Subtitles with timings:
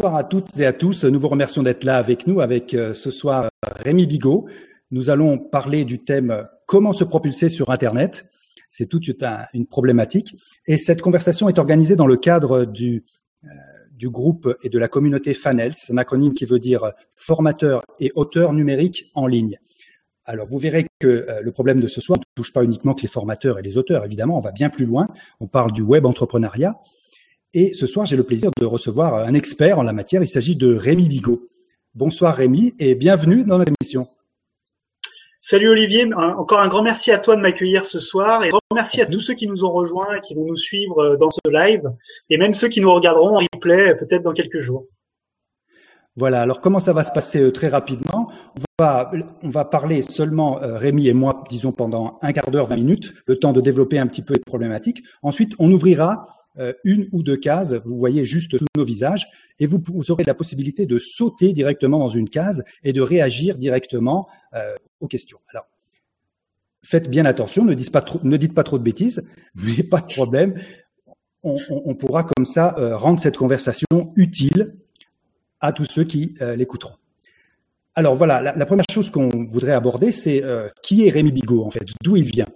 [0.00, 1.02] Bonsoir à toutes et à tous.
[1.02, 3.48] Nous vous remercions d'être là avec nous, avec euh, ce soir
[3.80, 4.46] Rémi Bigot.
[4.92, 8.24] Nous allons parler du thème comment se propulser sur Internet.
[8.68, 9.08] C'est toute
[9.54, 10.36] une problématique.
[10.68, 13.06] Et cette conversation est organisée dans le cadre du,
[13.42, 13.48] euh,
[13.90, 15.72] du groupe et de la communauté FANEL.
[15.74, 19.58] C'est un acronyme qui veut dire formateur et auteur numérique en ligne.
[20.24, 23.02] Alors, vous verrez que euh, le problème de ce soir ne touche pas uniquement que
[23.02, 24.04] les formateurs et les auteurs.
[24.04, 25.08] Évidemment, on va bien plus loin.
[25.40, 26.78] On parle du web entrepreneuriat.
[27.54, 30.22] Et ce soir, j'ai le plaisir de recevoir un expert en la matière.
[30.22, 31.46] Il s'agit de Rémi Bigot.
[31.94, 34.06] Bonsoir Rémi et bienvenue dans notre émission.
[35.40, 39.06] Salut Olivier, encore un grand merci à toi de m'accueillir ce soir et merci à
[39.06, 41.90] tous ceux qui nous ont rejoints et qui vont nous suivre euh, dans ce live
[42.28, 44.84] et même ceux qui nous regarderont en replay euh, peut-être dans quelques jours.
[46.16, 48.30] Voilà, alors comment ça va se passer euh, très rapidement?
[48.56, 49.10] On va,
[49.42, 53.38] on va parler seulement, Rémi et moi, disons pendant un quart d'heure, 20 minutes, le
[53.38, 55.02] temps de développer un petit peu les problématiques.
[55.22, 56.37] Ensuite, on ouvrira euh,
[56.84, 59.28] une ou deux cases, vous voyez juste tous nos visages,
[59.60, 64.28] et vous, aurez la possibilité de sauter directement dans une case et de réagir directement
[64.54, 65.38] euh, aux questions.
[65.50, 65.66] Alors,
[66.80, 68.18] faites bien attention, ne dites pas trop,
[68.78, 69.24] de bêtises,
[69.54, 70.54] mais pas de problème.
[71.44, 74.74] On, pourra comme ça euh, rendre cette conversation utile
[75.60, 76.94] à tous ceux qui l'écouteront.
[77.94, 80.42] Alors voilà, la, première chose qu'on voudrait aborder, c'est
[80.82, 82.46] qui est Rémi Bigot en fait, d'où il vient?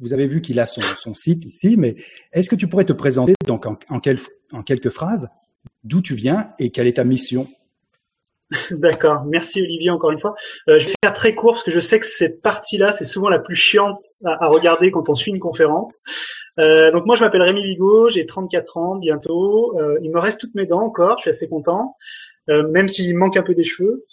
[0.00, 1.96] Vous avez vu qu'il a son, site ici, mais
[2.32, 5.28] est-ce que tu pourrais te présenter donc en, quelques phrases
[5.84, 7.48] d'où tu viens et quelle est ta mission?
[8.70, 10.32] D'accord, merci Olivier encore une fois.
[10.68, 13.28] Euh, je vais faire très court parce que je sais que cette partie-là, c'est souvent
[13.28, 15.96] la plus chiante à, regarder quand on suit une conférence.
[16.58, 19.78] Euh, donc moi, je m'appelle Rémi Vigo, j'ai 34 ans bientôt.
[19.78, 21.94] Euh, il me reste toutes mes dents encore, je suis assez content,
[22.48, 24.04] même s'il manque un peu des cheveux.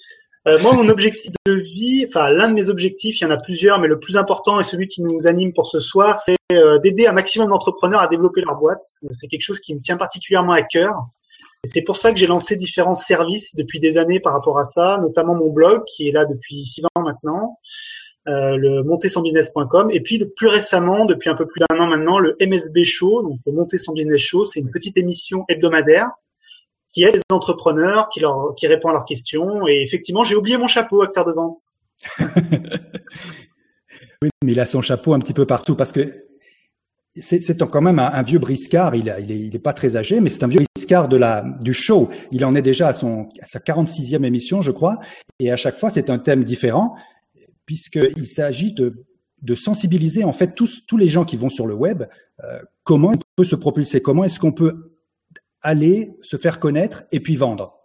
[0.47, 3.37] Euh, moi, mon objectif de vie, enfin l'un de mes objectifs, il y en a
[3.37, 6.79] plusieurs, mais le plus important et celui qui nous anime pour ce soir, c'est euh,
[6.79, 8.85] d'aider un maximum d'entrepreneurs à développer leur boîte.
[9.11, 10.93] C'est quelque chose qui me tient particulièrement à cœur.
[11.65, 14.99] C'est pour ça que j'ai lancé différents services depuis des années par rapport à ça,
[15.01, 17.57] notamment mon blog qui est là depuis six ans maintenant,
[18.29, 22.37] euh, le montersonbusiness.com, et puis plus récemment, depuis un peu plus d'un an maintenant, le
[22.39, 26.09] MSB Show, donc le Monter son Business Show, c'est une petite émission hebdomadaire
[26.89, 29.67] qui aide les entrepreneurs, qui leur, qui répond à leurs questions.
[29.67, 31.59] Et effectivement, j'ai oublié mon chapeau, acteur de vente.
[34.21, 36.23] oui, mais il a son chapeau un petit peu partout parce que
[37.19, 38.95] c'est quand même un, vieux briscard.
[38.95, 41.73] Il, a, il, est, pas très âgé, mais c'est un vieux briscard de la, du
[41.73, 42.09] show.
[42.31, 44.99] Il en est déjà à, son, sa 46e émission, je crois.
[45.39, 46.95] Et à chaque fois, c'est un thème différent
[47.67, 49.05] puisqu'il s'agit de,
[49.43, 52.03] de sensibiliser en fait tous, tous les gens qui vont sur le web.
[52.43, 54.96] Euh, comment on peut se propulser Comment est-ce qu'on peut
[55.61, 57.77] aller se faire connaître et puis vendre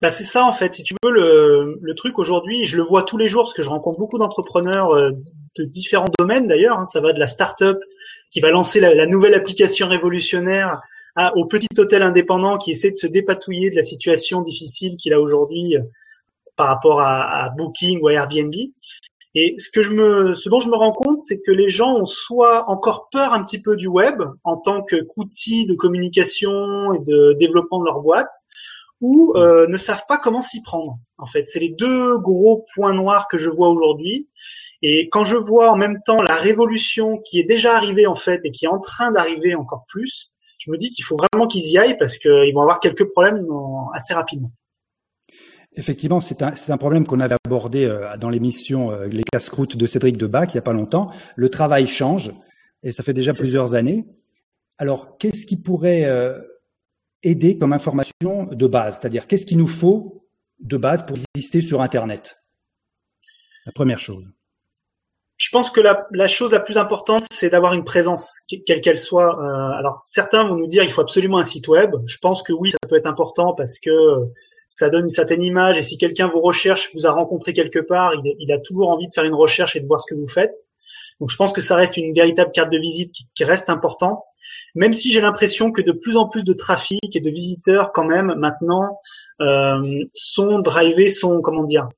[0.00, 3.16] bah c'est ça en fait, si tu veux le, truc aujourd'hui, je le vois tous
[3.16, 5.10] les jours parce que je rencontre beaucoup d'entrepreneurs euh,
[5.56, 6.78] de différents domaines d'ailleurs.
[6.78, 6.86] Hein.
[6.86, 7.80] ça va de la start-up
[8.30, 10.80] qui va lancer la, nouvelle application révolutionnaire
[11.34, 15.20] au petit hôtel indépendant qui essaie de se dépatouiller de la situation difficile qu'il a
[15.20, 15.82] aujourd'hui euh,
[16.54, 18.54] par rapport à, à, Booking ou à Airbnb.
[19.40, 23.32] Et ce dont je me rends compte, c'est que les gens ont soit encore peur
[23.32, 28.00] un petit peu du web en tant qu'outil de communication et de développement de leur
[28.00, 28.32] boîte,
[29.00, 30.98] ou euh, ne savent pas comment s'y prendre.
[31.18, 34.28] En fait, c'est les deux gros points noirs que je vois aujourd'hui.
[34.82, 38.40] Et quand je vois en même temps la révolution qui est déjà arrivée en fait
[38.42, 41.70] et qui est en train d'arriver encore plus, je me dis qu'il faut vraiment qu'ils
[41.70, 43.46] y aillent parce qu'ils vont avoir quelques problèmes
[43.94, 44.50] assez rapidement.
[45.78, 49.86] Effectivement, c'est un, un, problème qu'on avait abordé euh, dans l'émission euh, Les casse-croûtes de
[49.86, 51.12] Cédric Debac il n'y a pas longtemps.
[51.36, 52.32] Le travail change
[52.82, 54.04] et ça fait déjà plusieurs années.
[54.78, 56.36] Alors, qu'est-ce qui pourrait euh,
[57.22, 58.98] aider comme information de base?
[58.98, 60.26] C'est-à-dire, qu'est-ce qu'il nous faut
[60.58, 62.40] de base pour exister sur Internet?
[63.64, 64.24] La première chose.
[65.36, 68.98] Je pense que la, la chose la plus importante, c'est d'avoir une présence, quelle qu'elle
[68.98, 69.30] soit.
[69.78, 71.94] alors, certains vont nous dire il faut absolument un site web.
[72.06, 73.90] Je pense que oui, ça peut être important parce que
[74.68, 75.78] ça donne une certaine image.
[75.78, 79.12] Et si quelqu'un vous recherche, vous a rencontré quelque part, il, a toujours envie de
[79.12, 80.54] faire une recherche et de voir ce que vous faites.
[81.20, 84.22] Donc je pense que ça reste une véritable carte de visite qui, reste importante,
[84.74, 88.04] même si j'ai l'impression que de plus en plus de trafic et de visiteurs quand
[88.04, 89.00] même maintenant
[89.40, 91.88] euh, sont drivés, sont comment dire,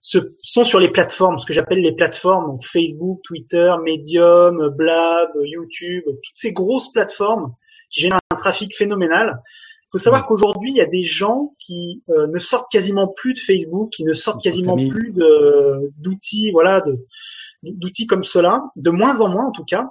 [0.00, 6.04] sont sur les plateformes, ce que j'appelle les plateformes, donc Facebook, Twitter, Medium, Blab, YouTube,
[6.06, 7.54] toutes ces grosses plateformes
[7.90, 9.40] qui génèrent un trafic phénoménal
[9.94, 13.38] faut savoir qu'aujourd'hui, il y a des gens qui euh, ne sortent quasiment plus de
[13.38, 15.14] Facebook, qui ne sortent quasiment plus
[15.98, 16.82] d'outils, voilà,
[17.62, 19.90] d'outils comme cela, de moins en moins en tout cas.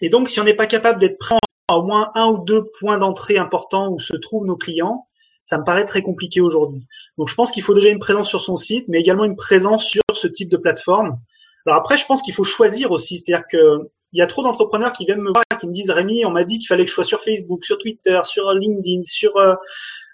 [0.00, 1.34] Et donc, si on n'est pas capable d'être prêt
[1.66, 5.08] à au moins un ou deux points d'entrée importants où se trouvent nos clients,
[5.40, 6.86] ça me paraît très compliqué aujourd'hui.
[7.16, 9.84] Donc, je pense qu'il faut déjà une présence sur son site, mais également une présence
[9.84, 11.18] sur ce type de plateforme.
[11.66, 14.92] Alors après, je pense qu'il faut choisir aussi, c'est-à-dire que il y a trop d'entrepreneurs
[14.92, 16.94] qui viennent me voir, qui me disent Rémi, on m'a dit qu'il fallait que je
[16.94, 19.54] sois sur Facebook, sur Twitter, sur LinkedIn, sur euh,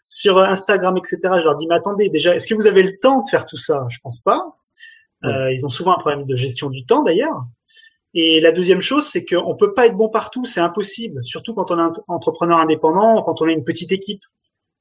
[0.05, 1.19] sur Instagram, etc.
[1.39, 3.57] Je leur dis, mais attendez, déjà, est-ce que vous avez le temps de faire tout
[3.57, 3.87] ça?
[3.89, 4.57] Je pense pas.
[5.25, 7.45] Euh, ils ont souvent un problème de gestion du temps d'ailleurs.
[8.13, 11.71] Et la deuxième chose, c'est qu'on peut pas être bon partout, c'est impossible, surtout quand
[11.73, 14.23] on est un entrepreneur indépendant, quand on a une petite équipe.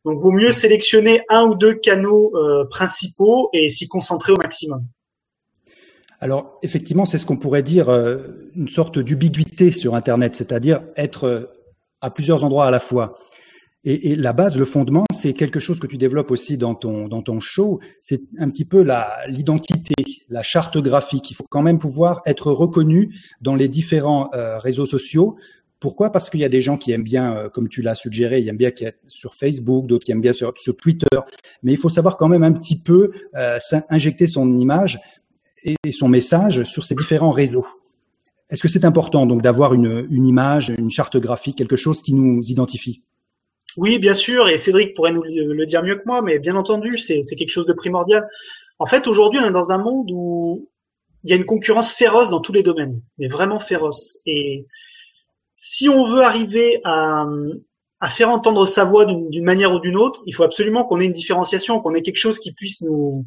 [0.06, 4.86] Donc, vaut mieux sélectionner un ou deux canaux euh, principaux et s'y concentrer au maximum.
[6.24, 11.26] Alors, effectivement, c'est ce qu'on pourrait dire euh, une sorte d'ubiquité sur Internet, c'est-à-dire être
[11.26, 11.42] euh,
[12.00, 13.20] à plusieurs endroits à la fois.
[13.84, 17.82] Et, la base, le fondement, c'est quelque chose que tu développes aussi dans ton show.
[18.00, 18.88] C'est un petit peu
[19.28, 19.96] l'identité,
[20.30, 21.30] la charte graphique.
[21.30, 25.36] Il faut quand même pouvoir être reconnu dans les différents euh, réseaux sociaux.
[25.82, 26.14] Pourquoi?
[26.14, 28.56] Parce qu'il y a des gens qui aiment bien, comme tu l'as suggéré, ils aiment
[28.56, 28.72] bien
[29.10, 31.18] sur Facebook, d'autres qui aiment bien sur, Twitter.
[31.64, 33.12] Mais il faut savoir quand même un petit peu
[33.90, 35.02] injecter son image
[35.64, 37.66] et son message sur ces différents réseaux.
[38.50, 42.44] Est-ce que c'est important donc d'avoir une, image, une charte graphique, quelque chose qui nous
[42.44, 43.02] identifie?
[43.78, 46.98] Oui, bien sûr, et Cédric pourrait nous le dire mieux que moi, mais bien entendu,
[46.98, 48.28] c'est quelque chose de primordial.
[48.78, 50.70] En fait, aujourd'hui, on est dans un monde où
[51.24, 54.20] il y a une concurrence féroce dans tous les domaines, mais vraiment féroce.
[54.26, 54.68] Et
[55.56, 57.26] si on veut arriver à
[58.10, 61.14] faire entendre sa voix d'une manière ou d'une autre, il faut absolument qu'on ait une
[61.14, 63.26] différenciation, qu'on ait quelque chose qui puisse nous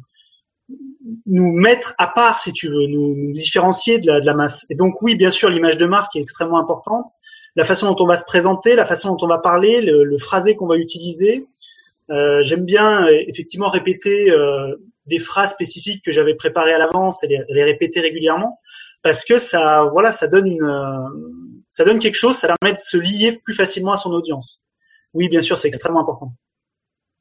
[1.25, 4.65] nous mettre à part, si tu veux, nous, différencier de la, masse.
[4.69, 7.09] Et donc oui, bien sûr, l'image de marque est extrêmement importante
[7.55, 10.55] la façon dont on va se présenter, la façon dont on va parler, le, phrasé
[10.55, 11.47] qu'on va utiliser.
[12.11, 14.75] Euh, j'aime bien euh, effectivement répéter euh,
[15.07, 18.59] des phrases spécifiques que j'avais préparées à l'avance et les, répéter régulièrement
[19.01, 20.57] parce que ça, voilà, ça donne
[21.69, 24.61] ça donne quelque chose, ça permet de se lier plus facilement à son audience.
[25.13, 26.33] Oui, bien sûr, c'est extrêmement important.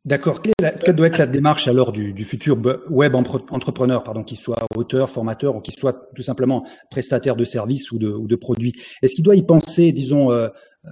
[0.06, 0.40] D'accord.
[0.40, 2.56] Quelle, doit être la démarche alors du, futur
[2.88, 7.90] web entrepreneur, pardon, qu'il soit auteur, formateur ou qu'il soit tout simplement prestataire de services
[7.90, 8.72] ou de, produits?
[9.02, 10.48] Est-ce qu'il doit y penser, disons, euh,
[10.84, 10.90] euh,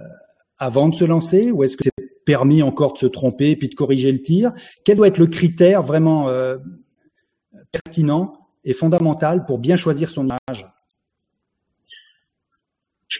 [0.57, 3.75] avant de se lancer ou est-ce que c'est permis encore de se tromper puis de
[3.75, 4.51] corriger le tir?
[4.83, 6.57] Quel doit être le critère vraiment euh,
[7.71, 8.33] pertinent
[8.65, 10.67] et fondamental pour bien choisir son image?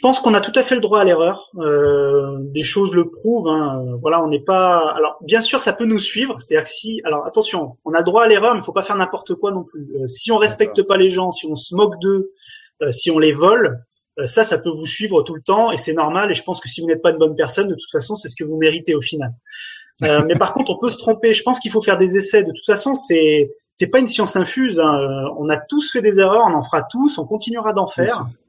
[0.06, 1.50] Pense qu'on a tout à fait le droit à l'erreur.
[1.57, 3.48] Euh, des choses le prouvent.
[3.48, 3.98] Hein.
[4.02, 4.92] Voilà, on n'est pas.
[4.92, 6.36] Alors, bien sûr, ça peut nous suivre.
[6.40, 8.84] C'est-à-dire que si, alors attention, on a le droit à l'erreur, mais il faut pas
[8.84, 9.88] faire n'importe quoi non plus.
[9.96, 12.30] Euh, si on respecte pas les gens, si on se moque d'eux,
[12.84, 13.80] euh, si on les vole,
[14.19, 16.30] euh, ça, ça peut vous suivre tout le temps et c'est normal.
[16.30, 18.30] Et je pense que si vous n'êtes pas une bonne personne, de toute façon, c'est
[18.30, 19.31] ce que vous méritez au final.
[20.01, 21.34] mais par contre, on peut se tromper.
[21.34, 22.44] Je pense qu'il faut faire des essais.
[22.44, 24.80] De toute façon, c'est c'est pas une science infuse.
[24.80, 25.31] Hein.
[25.40, 28.22] On a tous fait des erreurs, on en fera tous, on continuera d'en faire.
[28.22, 28.45] Euh,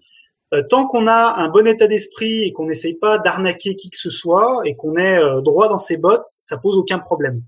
[0.69, 4.11] tant qu'on a un bon état d'esprit et qu'on n'essaye pas d'arnaquer qui que ce
[4.11, 7.43] soit et qu'on est euh, droit dans ses bottes, ça pose aucun problème.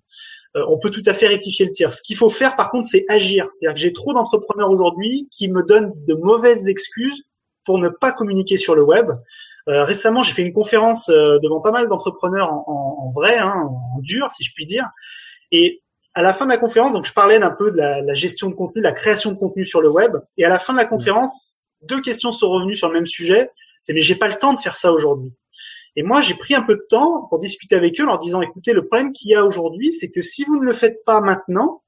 [0.57, 1.93] Euh, on peut tout à fait rectifier le tir.
[1.93, 3.47] Ce qu'il faut faire, par contre, c'est agir.
[3.51, 7.23] C'est-à-dire que j'ai trop d'entrepreneurs aujourd'hui qui me donnent de mauvaises excuses
[7.65, 9.11] pour ne pas communiquer sur le web.
[9.67, 14.43] récemment, j'ai fait une conférence devant pas mal d'entrepreneurs en, vrai, hein, en dur, si
[14.43, 14.89] je puis dire.
[15.53, 15.83] Et
[16.15, 18.49] à la fin de la conférence, donc je parlais d'un peu de la, la, gestion
[18.49, 20.17] de contenu, de la création de contenu sur le web.
[20.39, 23.51] Et à la fin de la conférence, deux questions sont revenues sur le même sujet.
[23.81, 25.33] C'est mais j'ai pas le temps de faire ça aujourd'hui.
[25.97, 28.41] Et moi, j'ai pris un peu de temps pour discuter avec eux, en leur disant
[28.41, 31.21] écoutez, le problème qu'il y a aujourd'hui, c'est que si vous ne le faites pas
[31.21, 31.83] maintenant,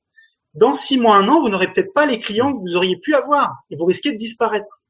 [0.55, 3.15] dans six mois, un an, vous n'aurez peut-être pas les clients que vous auriez pu
[3.15, 4.81] avoir et vous risquez de disparaître.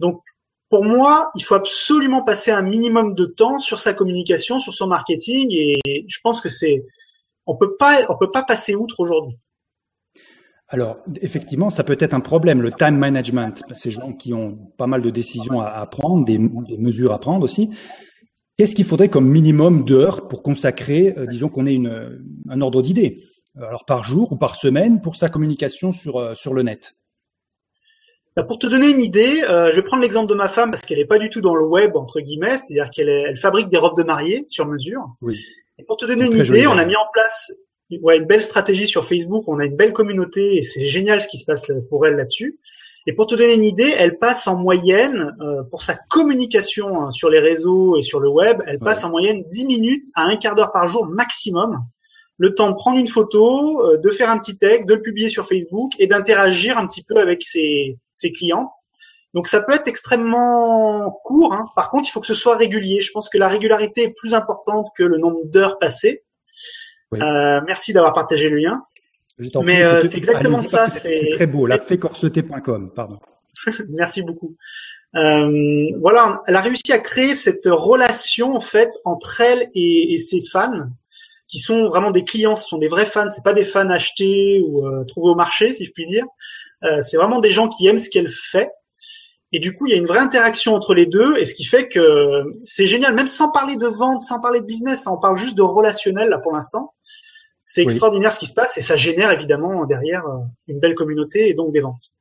[0.00, 0.22] Donc,
[0.68, 4.86] pour moi, il faut absolument passer un minimum de temps sur sa communication, sur son
[4.86, 6.84] marketing, et je pense que c'est,
[7.46, 9.38] on peut pas, on peut pas passer outre aujourd'hui.
[10.70, 13.62] Alors, effectivement, ça peut être un problème, le time management.
[13.72, 17.70] Ces gens qui ont pas mal de décisions à, prendre, des, mesures à prendre aussi.
[18.58, 22.20] Qu'est-ce qu'il faudrait comme minimum d'heures pour consacrer, euh, disons qu'on ait une,
[22.50, 23.22] un ordre d'idée,
[23.56, 26.94] alors par jour ou par semaine pour sa communication sur, euh, sur le net?
[28.46, 30.98] Pour te donner une idée, euh, je vais prendre l'exemple de ma femme parce qu'elle
[30.98, 33.96] n'est pas du tout dans le web entre guillemets, c'est-à-dire qu'elle elle fabrique des robes
[33.96, 35.02] de mariée sur mesure.
[35.22, 35.40] Oui.
[35.78, 37.52] Et pour te donner une idée, on a mis en place
[37.90, 41.28] ouais, une belle stratégie sur Facebook, on a une belle communauté et c'est génial ce
[41.28, 42.58] qui se passe pour elle là-dessus.
[43.06, 47.10] Et pour te donner une idée, elle passe en moyenne, euh, pour sa communication hein,
[47.10, 50.36] sur les réseaux et sur le web, elle passe en moyenne 10 minutes à un
[50.36, 51.78] quart d'heure par jour maximum,
[52.36, 55.28] le temps de prendre une photo, euh, de faire un petit texte, de le publier
[55.28, 58.70] sur Facebook et d'interagir un petit peu avec ses, ses, clientes.
[59.32, 61.64] Donc ça peut être extrêmement court, hein.
[61.76, 63.00] par contre il faut que ce soit régulier.
[63.00, 66.24] Je pense que la régularité est plus importante que le nombre d'heures passées.
[67.14, 68.82] Euh, merci d'avoir partagé le lien.
[69.62, 70.88] Mais euh, c'est exactement ça.
[70.88, 73.18] C'est très beau, la fécorseté.com, pardon.
[73.88, 74.56] merci beaucoup.
[75.16, 80.18] Euh, voilà, elle a réussi à créer cette relation en fait entre elle et, et,
[80.18, 80.84] ses fans,
[81.46, 84.62] qui sont vraiment des clients, ce sont des vrais fans, c'est pas des fans achetés
[84.66, 86.26] ou euh, trouvés au marché, si je puis dire.
[86.84, 88.70] Euh, c'est vraiment des gens qui aiment ce qu'elle fait.
[89.52, 91.64] Et du coup, il y a une vraie interaction entre les deux, et ce qui
[91.64, 95.38] fait que c'est génial, même sans parler de vente, sans parler de business, on parle
[95.38, 96.92] juste de relationnel là pour l'instant.
[97.70, 100.24] C'est extraordinaire ce qui se passe et ça génère évidemment derrière
[100.68, 102.14] une belle communauté et donc des ventes.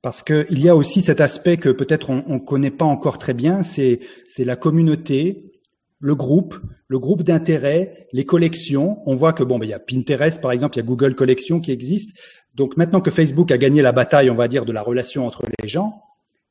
[0.00, 3.34] Parce qu'il y a aussi cet aspect que peut-être on ne connaît pas encore très
[3.34, 4.00] bien, c'est
[4.38, 5.52] la communauté,
[5.98, 9.02] le groupe, le groupe d'intérêt, les collections.
[9.06, 11.14] On voit que bon, ben, il y a Pinterest par exemple, il y a Google
[11.14, 12.16] Collections qui existe.
[12.54, 15.42] Donc maintenant que Facebook a gagné la bataille, on va dire, de la relation entre
[15.60, 16.02] les gens,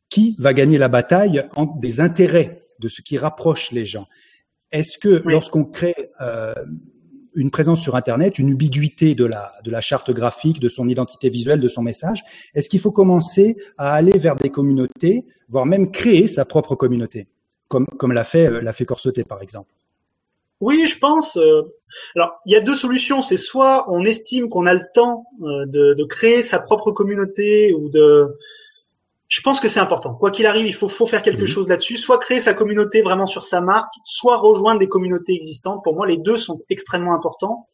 [0.10, 1.46] qui va gagner la bataille
[1.80, 4.08] des intérêts, de ce qui rapproche les gens?
[4.72, 6.54] Est-ce que lorsqu'on crée euh,
[7.38, 11.67] une présence sur Internet, une ubiquité de la, charte graphique, de son identité visuelle, de
[11.67, 12.24] son message,
[12.56, 17.27] est-ce qu'il faut commencer à aller vers des communautés, voire même créer sa propre communauté,
[17.67, 19.70] comme, comme l'a fait, euh, l'a fait Corseté par exemple?
[20.60, 21.38] Oui, je pense.
[21.38, 21.62] Euh,
[22.15, 23.22] alors, il y a deux solutions.
[23.22, 27.89] C'est soit on estime qu'on a le temps de, de, créer sa propre communauté ou
[27.89, 28.36] de,
[29.27, 30.13] je pense que c'est important.
[30.15, 31.48] Quoi qu'il arrive, il faut, faut faire quelque mhm.
[31.48, 31.98] chose là-dessus.
[31.98, 35.84] Soit créer sa communauté vraiment sur sa marque, soit rejoindre des communautés existantes.
[35.84, 37.67] Pour moi, les deux sont extrêmement importants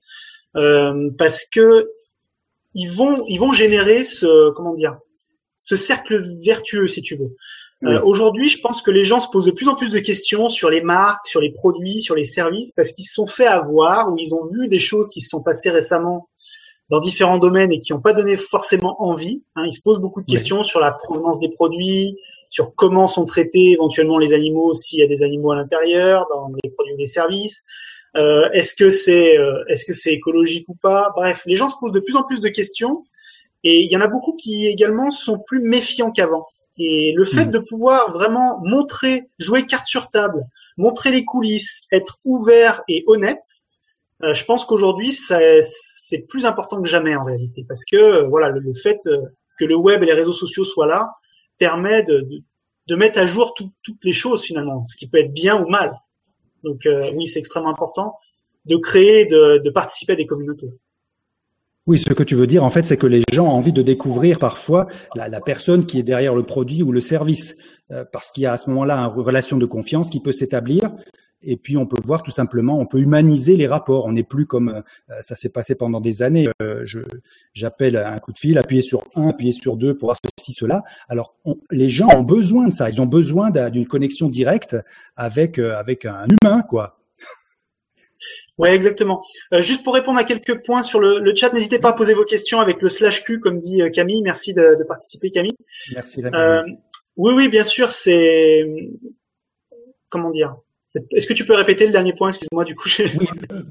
[0.55, 1.89] euh, parce que
[2.73, 4.97] ils vont, ils vont générer ce, comment dire,
[5.59, 7.35] ce cercle vertueux, si tu veux.
[7.85, 10.47] Euh, aujourd'hui, je pense que les gens se posent de plus en plus de questions
[10.47, 14.11] sur les marques, sur les produits, sur les services, parce qu'ils se sont fait avoir
[14.11, 16.29] ou ils ont vu des choses qui se sont passées récemment
[16.89, 19.43] dans différents domaines et qui n'ont pas donné forcément envie.
[19.55, 19.65] Hein.
[19.65, 22.17] Ils se posent beaucoup de questions sur la provenance des produits,
[22.49, 26.51] sur comment sont traités éventuellement les animaux s'il y a des animaux à l'intérieur, dans
[26.63, 27.63] les produits ou les services.
[28.15, 31.11] Euh, est-ce que c'est euh, est-ce que c'est écologique ou pas?
[31.15, 33.05] Bref, les gens se posent de plus en plus de questions
[33.63, 36.45] et il y en a beaucoup qui également sont plus méfiants qu'avant.
[36.77, 37.51] Et le fait mmh.
[37.51, 40.43] de pouvoir vraiment montrer, jouer carte sur table,
[40.77, 43.43] montrer les coulisses, être ouvert et honnête,
[44.23, 48.49] euh, je pense qu'aujourd'hui, c'est plus important que jamais en réalité, parce que euh, voilà,
[48.49, 49.21] le, fait euh,
[49.59, 51.11] que le web et les réseaux sociaux soient là
[51.57, 52.25] permet de,
[52.95, 55.91] mettre à jour toutes les choses finalement, ce qui peut être bien ou mal.
[56.63, 58.15] Donc oui, c'est extrêmement important
[58.65, 60.69] de créer, de, participer à des communautés.
[61.85, 63.81] Oui, ce que tu veux dire, en fait, c'est que les gens ont envie de
[63.81, 67.55] découvrir parfois la personne qui est derrière le produit ou le service,
[68.11, 70.91] parce qu'il y a à ce moment-là une relation de confiance qui peut s'établir
[71.43, 74.05] et puis on peut voir tout simplement, on peut humaniser les rapports.
[74.05, 76.47] On n'est plus comme euh, ça s'est passé pendant des années.
[76.61, 76.85] Euh,
[77.53, 80.83] j'appelle un coup de fil, appuyer sur un, appuyer sur deux pour voir ceci, cela.
[81.09, 81.35] Alors
[81.71, 82.89] les gens ont besoin de ça.
[82.89, 84.75] Ils ont besoin d'une connexion directe
[85.15, 86.99] avec euh, avec un humain, quoi.
[88.59, 89.23] Oui, exactement.
[89.59, 92.23] juste pour répondre à quelques points sur le, le chat, n'hésitez pas à poser vos
[92.23, 94.21] questions avec le slash Q, comme dit Camille.
[94.21, 95.57] Merci de, de participer, Camille.
[95.93, 96.21] Merci.
[97.17, 98.63] oui, oui, bien sûr, c'est
[100.09, 100.55] comment dire?
[101.11, 102.29] Est-ce que tu peux répéter le dernier point?
[102.29, 102.89] Excuse-moi, du coup.
[102.99, 103.27] Oui,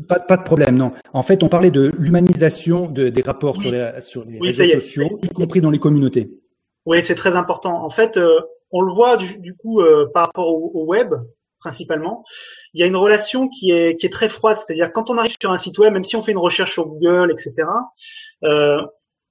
[0.08, 0.92] pas, pas, de problème, non.
[1.12, 5.20] En fait, on parlait de l'humanisation de, des rapports sur les, sur les réseaux sociaux,
[5.22, 6.30] y compris dans les communautés.
[6.84, 7.84] Oui, c'est très important.
[7.84, 8.40] En fait, euh,
[8.72, 11.14] on le voit du, du coup euh, par rapport au, web
[11.60, 12.24] principalement.
[12.74, 15.36] Il y a une relation qui est, qui est très froide, c'est-à-dire quand on arrive
[15.40, 17.68] sur un site web, même si on fait une recherche sur Google, etc.,
[18.42, 18.82] euh,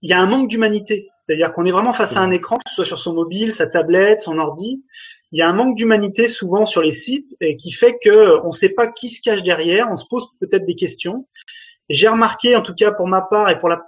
[0.01, 1.09] il y a un manque d'humanité.
[1.27, 3.67] C'est-à-dire qu'on est vraiment face à un écran, que ce soit sur son mobile, sa
[3.67, 4.83] tablette, son ordi,
[5.31, 8.47] il y a un manque d'humanité souvent sur les sites et qui fait que on
[8.47, 11.27] ne sait pas qui se cache derrière, on se pose peut-être des questions.
[11.89, 13.81] J'ai remarqué, en tout cas pour ma part et pour la,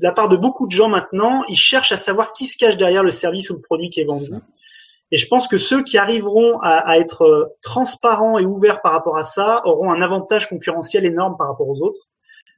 [0.00, 3.02] la part de beaucoup de gens maintenant, ils cherchent à savoir qui se cache derrière
[3.02, 4.30] le service ou le produit qui est vendu.
[5.10, 8.92] Et je pense que ceux qui arriveront à, à, être euh, transparents et ouverts par
[8.92, 12.00] rapport à ça auront un avantage concurrentiel énorme par rapport aux autres.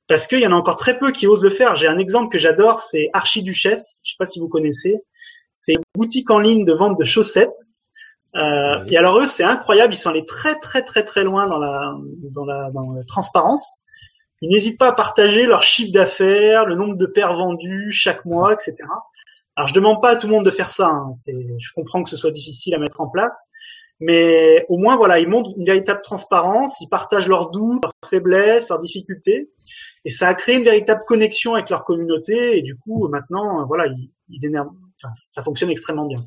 [0.09, 1.77] Parce qu'il y en a encore très peu qui osent le faire.
[1.77, 3.99] J'ai un exemple que j'adore, c'est Archiduchesse.
[4.03, 4.97] Je ne sais pas si vous connaissez.
[5.55, 7.59] C'est une boutique en ligne de vente de chaussettes
[8.37, 11.59] euh, et alors eux, c'est incroyable, ils sont allés très très très très loin dans
[11.59, 11.95] la
[12.33, 13.81] dans la, dans la transparence.
[14.43, 18.53] Ils n'hésitent pas à partager leur chiffre d'affaires, le nombre de paires vendues chaque mois,
[18.53, 18.77] etc.
[19.57, 20.89] Alors je demande pas à tout le monde de faire ça.
[20.89, 21.11] Hein.
[21.27, 23.47] je comprends que ce soit difficile à mettre en place,
[24.01, 28.69] mais au moins voilà, ils montrent une véritable transparence, ils partagent leurs doutes, leurs faiblesses,
[28.69, 29.49] leurs difficultés,
[30.05, 32.59] et ça a créé une véritable connexion avec leur communauté.
[32.59, 34.69] Et du coup, maintenant, voilà, ils, ils énervent,
[35.03, 36.19] enfin, ça fonctionne extrêmement bien.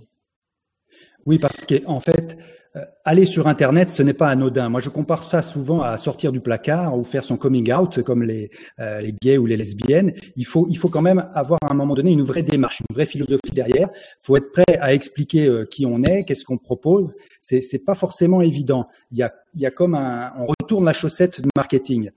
[1.26, 2.38] Oui, parce qu'en fait,
[2.76, 4.70] euh, aller sur Internet, ce n'est pas anodin.
[4.70, 8.22] Moi, je compare ça souvent à sortir du placard ou faire son coming out, comme
[8.22, 10.14] les, euh, gays ou les lesbiennes.
[10.36, 12.94] Il faut, il faut quand même avoir à un moment donné une vraie démarche, une
[12.94, 13.90] vraie philosophie derrière.
[13.96, 17.16] Il faut être prêt à expliquer euh, qui on est, qu'est-ce qu'on propose.
[17.42, 18.88] C'est, pas forcément évident.
[19.12, 19.18] Il
[19.56, 22.12] y a, comme un, on retourne la chaussette de marketing,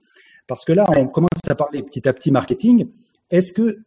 [0.45, 2.89] parce que là, on commence à parler petit à petit marketing.
[3.31, 3.79] Est-ce que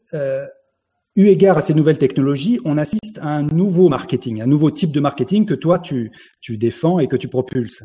[1.16, 4.92] eu égard à ces nouvelles technologies, on assiste à un nouveau marketing, un nouveau type
[4.92, 7.82] de marketing que toi, tu, tu défends et que tu propulses.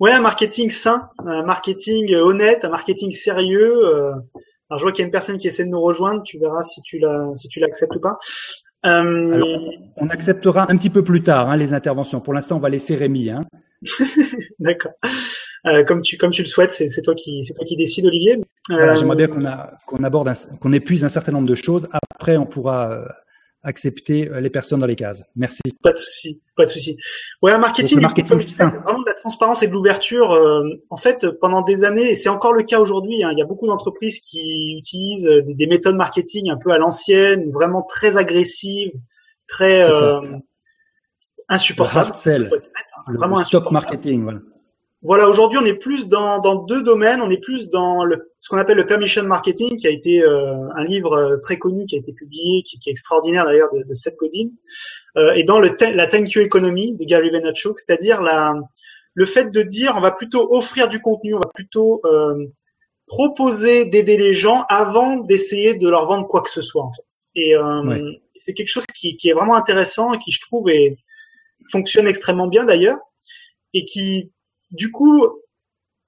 [0.00, 3.86] Oui, un marketing sain, un marketing honnête, un marketing sérieux.
[3.86, 4.12] Euh,
[4.70, 6.22] alors, je vois qu'il y a une personne qui essaie de nous rejoindre.
[6.24, 8.18] Tu verras si tu la, si tu l'acceptes ou pas.
[8.86, 9.42] Euh...
[9.96, 12.20] on acceptera un petit peu plus tard hein, les interventions.
[12.20, 13.30] Pour l'instant, on va laisser Rémi.
[13.30, 13.44] Hein.
[14.58, 14.92] D'accord.
[15.66, 18.38] Euh, comme tu comme tu le souhaites, c'est toi qui c'est toi qui décide, Olivier.
[18.68, 19.40] J'aimerais bien qu'on
[19.86, 21.88] qu'on aborde, qu'on épuise un certain nombre de choses.
[22.14, 23.04] Après, on pourra
[23.64, 25.24] accepter les personnes dans les cases.
[25.34, 25.60] Merci.
[25.82, 26.96] Pas de souci, pas de souci.
[27.42, 30.30] Ouais, un marketing, marketing vraiment de la transparence et de l'ouverture.
[30.90, 33.46] en fait, pendant des années, et c'est encore le cas aujourd'hui, hein, il y a
[33.46, 38.92] beaucoup d'entreprises qui utilisent des, des, méthodes marketing un peu à l'ancienne, vraiment très agressives,
[39.48, 39.82] très
[41.48, 42.12] insupportable.
[42.24, 42.62] Le hard
[43.08, 44.22] le, vraiment stop marketing.
[44.22, 44.40] Voilà.
[45.02, 47.20] Voilà, aujourd'hui, on est plus dans, dans, deux domaines.
[47.20, 50.68] On est plus dans le, ce qu'on appelle le permission marketing, qui a été euh,
[50.74, 53.84] un livre euh, très connu, qui a été publié, qui, qui est extraordinaire d'ailleurs de,
[53.84, 54.48] de, Seth Godin,
[55.16, 58.54] euh, et dans le la thank you economy de Gary Vaynerchuk, c'est-à-dire la,
[59.18, 62.46] le fait de dire, on va plutôt offrir du contenu, on va plutôt euh,
[63.08, 67.02] proposer d'aider les gens avant d'essayer de leur vendre quoi que ce soit en fait.
[67.34, 70.96] Et euh, c'est quelque chose qui, qui, est vraiment intéressant et qui, je trouve, est,
[71.72, 72.98] fonctionne extrêmement bien d'ailleurs,
[73.74, 74.30] et qui,
[74.70, 75.26] du coup,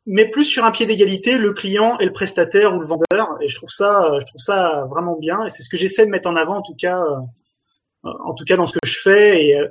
[0.07, 3.39] met plus sur un pied d'égalité le client et le prestataire ou le vendeur.
[3.41, 5.45] Et je trouve ça, je trouve ça vraiment bien.
[5.45, 8.45] Et c'est ce que j'essaie de mettre en avant, en tout cas, euh, en tout
[8.45, 9.69] cas dans ce que je fais et euh,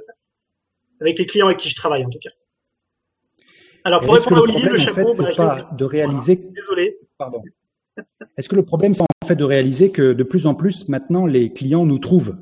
[1.02, 2.32] avec les clients avec qui je travaille, en tout cas.
[3.84, 6.36] Alors pour répondre à Olivier, le chapeau, bah, pas de réaliser.
[6.36, 6.98] Désolé.
[7.18, 7.42] Pardon.
[8.38, 11.26] Est-ce que le problème, c'est en fait de réaliser que de plus en plus maintenant
[11.26, 12.38] les clients nous trouvent?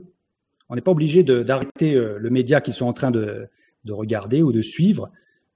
[0.70, 3.50] On n'est pas obligé d'arrêter euh, le média qu'ils sont en train de,
[3.90, 5.10] regarder ou de suivre.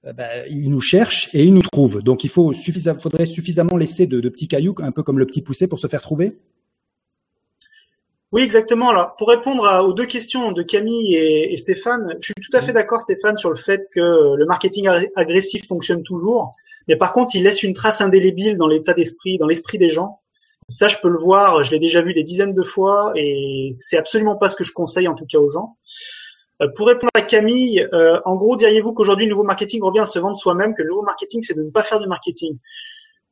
[0.06, 2.02] Euh, ben, ils nous cherchent et ils nous trouvent.
[2.02, 2.52] Donc il faut
[2.98, 6.02] faudrait suffisamment laisser de, petits cailloux, un peu comme le petit poussé, pour se faire
[6.02, 6.38] trouver?
[8.32, 8.88] Oui, exactement.
[8.88, 12.72] Alors, pour répondre aux deux questions de Camille et, Stéphane, je suis tout à fait
[12.72, 16.52] d'accord, Stéphane, sur le fait que le marketing agressif fonctionne toujours,
[16.88, 20.20] mais par contre, il laisse une trace indélébile dans l'état d'esprit, dans l'esprit des gens.
[20.68, 23.98] Ça, je peux le voir, je l'ai déjà vu des dizaines de fois et c'est
[23.98, 25.76] absolument pas ce que je conseille en tout cas aux gens.
[26.62, 30.04] Euh, pour répondre à Camille, euh, en gros, diriez-vous qu'aujourd'hui, le nouveau marketing revient à
[30.04, 32.58] se vendre soi-même, que le nouveau marketing, c'est de ne pas faire du marketing?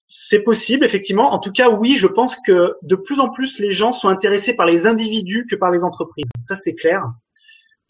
[0.09, 1.33] C'est possible, effectivement.
[1.33, 4.55] En tout cas, oui, je pense que de plus en plus, les gens sont intéressés
[4.55, 6.29] par les individus que par les entreprises.
[6.41, 7.05] Ça, c'est clair.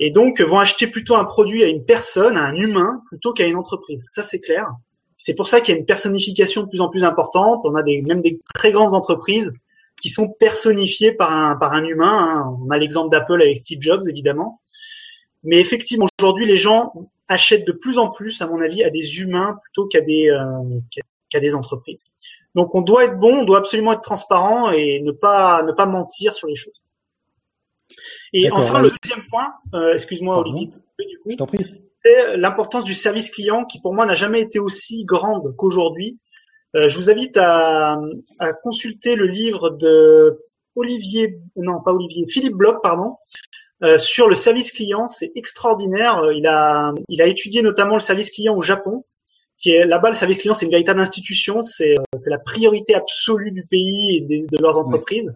[0.00, 3.46] Et donc, vont acheter plutôt un produit à une personne, à un humain, plutôt qu'à
[3.46, 4.04] une entreprise.
[4.08, 4.66] Ça, c'est clair.
[5.16, 7.62] C'est pour ça qu'il y a une personnification de plus en plus importante.
[7.64, 9.52] On a même des très grandes entreprises
[10.00, 12.44] qui sont personnifiées par un, par un humain.
[12.46, 12.56] Hein.
[12.66, 14.59] On a l'exemple d'Apple avec Steve Jobs, évidemment.
[15.42, 16.92] Mais effectivement, aujourd'hui, les gens
[17.28, 20.80] achètent de plus en plus, à mon avis, à des humains plutôt qu'à des, euh,
[21.30, 22.04] qu'à des entreprises.
[22.54, 25.86] Donc, on doit être bon, on doit absolument être transparent et ne pas, ne pas
[25.86, 26.80] mentir sur les choses.
[28.32, 30.70] Et enfin, le deuxième point, euh, excuse-moi, Olivier.
[31.26, 31.64] Je t'en prie
[32.04, 36.18] c'est l'importance du service client qui pour moi n'a jamais été aussi grande qu'aujourd'hui.
[36.76, 37.98] Euh, je vous invite à,
[38.38, 40.40] à, consulter le livre de
[40.76, 43.16] Olivier, non pas Olivier, Philippe Bloch, pardon,
[43.82, 45.08] euh, sur le service client.
[45.08, 46.22] C'est extraordinaire.
[46.32, 49.04] Il a, il a étudié notamment le service client au Japon,
[49.58, 53.52] qui est là-bas le service client, c'est une véritable institution, c'est c'est la priorité absolue
[53.52, 55.32] du pays et de, de leurs entreprises.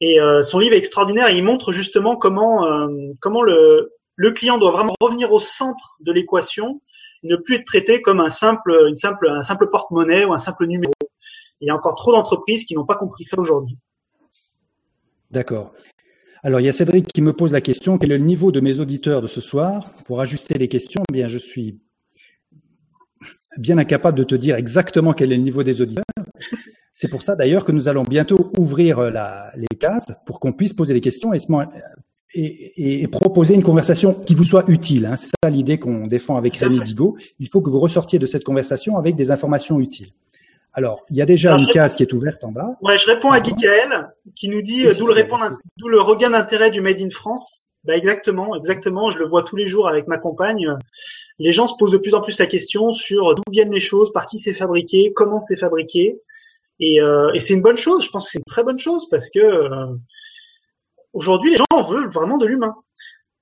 [0.00, 1.28] Et euh, son livre est extraordinaire.
[1.28, 2.88] Et il montre justement comment euh,
[3.20, 6.80] comment le le client doit vraiment revenir au centre de l'équation,
[7.22, 10.66] ne plus être traité comme un simple, une simple, un simple porte-monnaie ou un simple
[10.66, 10.92] numéro.
[11.60, 13.76] Il y a encore trop d'entreprises qui n'ont pas compris ça aujourd'hui.
[15.30, 15.72] D'accord.
[16.46, 18.60] Alors, il y a Cédric qui me pose la question quel est le niveau de
[18.60, 19.94] mes auditeurs de ce soir?
[20.04, 21.80] Pour ajuster les questions, eh bien, je suis
[23.56, 26.04] bien incapable de te dire exactement quel est le niveau des auditeurs.
[26.92, 30.74] C'est pour ça d'ailleurs que nous allons bientôt ouvrir la, les cases pour qu'on puisse
[30.74, 31.38] poser des questions et
[32.34, 35.06] et, proposer une conversation qui vous soit utile.
[35.06, 35.16] Hein.
[35.16, 37.16] C'est ça l'idée qu'on défend avec Rémi Bigot.
[37.38, 40.12] Il faut que vous ressortiez de cette conversation avec des informations utiles.
[40.74, 42.76] Alors, il y a déjà une case qui est ouverte en bas.
[42.82, 45.14] Ouais, je réponds à Guicaël qui nous dit d'où le,
[45.76, 47.68] d'où le regain d'intérêt du Made in France.
[47.84, 49.10] Bah exactement, exactement.
[49.10, 50.76] Je le vois tous les jours avec ma compagne.
[51.38, 54.12] Les gens se posent de plus en plus la question sur d'où viennent les choses,
[54.12, 56.18] par qui c'est fabriqué, comment c'est fabriqué.
[56.80, 58.04] Et, euh, et c'est une bonne chose.
[58.04, 59.94] Je pense que c'est une très bonne chose parce que euh,
[61.14, 62.74] Aujourd'hui, les gens veulent vraiment de l'humain.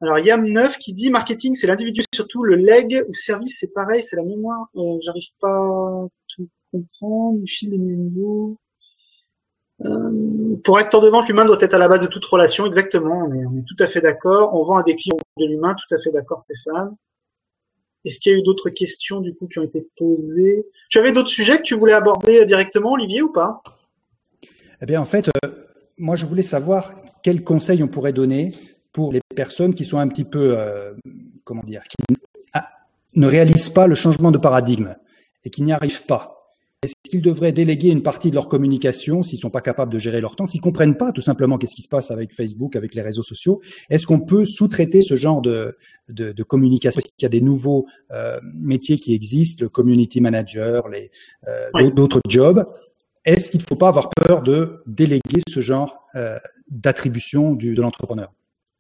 [0.03, 4.17] Alors Yam9 qui dit marketing, c'est l'individu surtout, le leg ou service, c'est pareil, c'est
[4.17, 4.67] la mémoire.
[4.77, 7.39] Euh, J'arrive pas tout comprendre.
[7.47, 8.57] Fil les niveaux.
[9.85, 13.25] Euh, pour acteur de vente, l'humain doit être à la base de toute relation, exactement.
[13.27, 14.55] On est, on est tout à fait d'accord.
[14.55, 16.97] On vend à des clients de l'humain, tout à fait d'accord, Stéphane.
[18.05, 20.67] Est-ce qu'il y a eu d'autres questions du coup qui ont été posées?
[20.91, 23.63] Tu avais d'autres sujets que tu voulais aborder directement, Olivier, ou pas?
[24.81, 25.49] Eh bien, en fait, euh,
[25.99, 28.55] moi, je voulais savoir quels conseils on pourrait donner
[28.93, 30.93] pour les personnes qui sont un petit peu, euh,
[31.45, 32.17] comment dire, qui
[33.15, 34.97] ne réalisent pas le changement de paradigme
[35.45, 36.42] et qui n'y arrivent pas.
[36.85, 40.01] Est-ce qu'ils devraient déléguer une partie de leur communication s'ils ne sont pas capables de
[40.01, 42.75] gérer leur temps, s'ils ne comprennent pas tout simplement qu'est-ce qui se passe avec Facebook,
[42.75, 43.61] avec les réseaux sociaux?
[43.89, 45.77] Est-ce qu'on peut sous-traiter ce genre de,
[46.09, 46.99] de, de communication?
[46.99, 51.13] Est-ce qu'il y a des nouveaux euh, métiers qui existent, le community manager, les
[51.47, 52.67] euh, d'autres jobs?
[53.25, 56.37] Est-ce qu'il ne faut pas avoir peur de déléguer ce genre euh,
[56.69, 58.33] d'attribution de l'entrepreneur?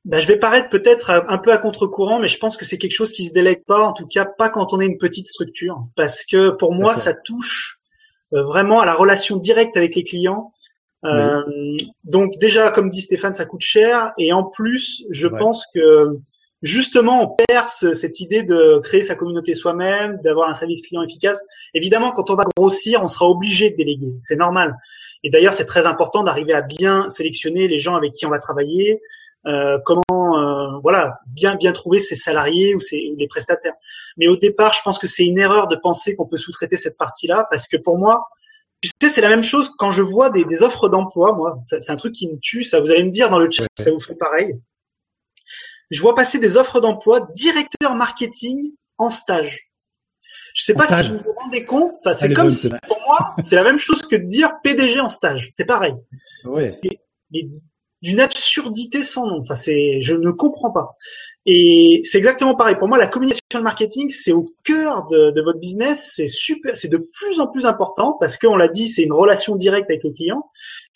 [0.04, 2.96] Ben, je vais paraître peut-être un peu à contre-courant, mais je pense que c'est quelque
[2.96, 5.86] chose qui se délègue pas, en tout cas pas quand on est une petite structure,
[5.94, 7.78] parce que pour moi ça touche
[8.32, 10.52] vraiment à la relation directe avec les clients.
[11.04, 11.42] Euh,
[12.04, 16.18] donc déjà, comme dit Stéphane, ça coûte cher, et en plus, je pense que
[16.62, 21.42] justement, on perd cette idée de créer sa communauté soi-même, d'avoir un service client efficace.
[21.74, 24.76] Évidemment, quand on va grossir, on sera obligé de déléguer, c'est normal.
[25.24, 28.38] Et d'ailleurs, c'est très important d'arriver à bien sélectionner les gens avec qui on va
[28.38, 29.00] travailler,
[29.46, 33.74] euh, comment, euh, voilà, bien bien trouver ses salariés ou, ses, les prestataires.
[34.16, 36.96] Mais au départ, je pense que c'est une erreur de penser qu'on peut sous-traiter cette
[36.96, 38.28] partie-là, parce que pour moi,
[38.80, 41.34] tu sais, c'est la même chose quand je vois des, des offres d'emploi.
[41.34, 42.64] Moi, c'est un truc qui me tue.
[42.64, 44.56] Ça, vous allez me dire dans le chat, ça vous fait pareil
[45.92, 49.68] je vois passer des offres d'emploi directeur marketing en stage.
[50.54, 51.94] Je sais pas si vous vous rendez compte.
[52.14, 55.48] c'est comme si, pour moi, c'est la même chose que de dire PDG en stage.
[55.50, 55.94] C'est pareil.
[56.66, 57.00] C'est
[58.02, 59.40] d'une absurdité sans nom.
[59.40, 60.96] Enfin, c'est, je ne comprends pas.
[61.46, 62.76] Et c'est exactement pareil.
[62.76, 66.12] Pour moi, la communication de marketing, c'est au cœur de, de votre business.
[66.16, 69.56] C'est super, c'est de plus en plus important parce qu'on l'a dit, c'est une relation
[69.56, 70.50] directe avec le client.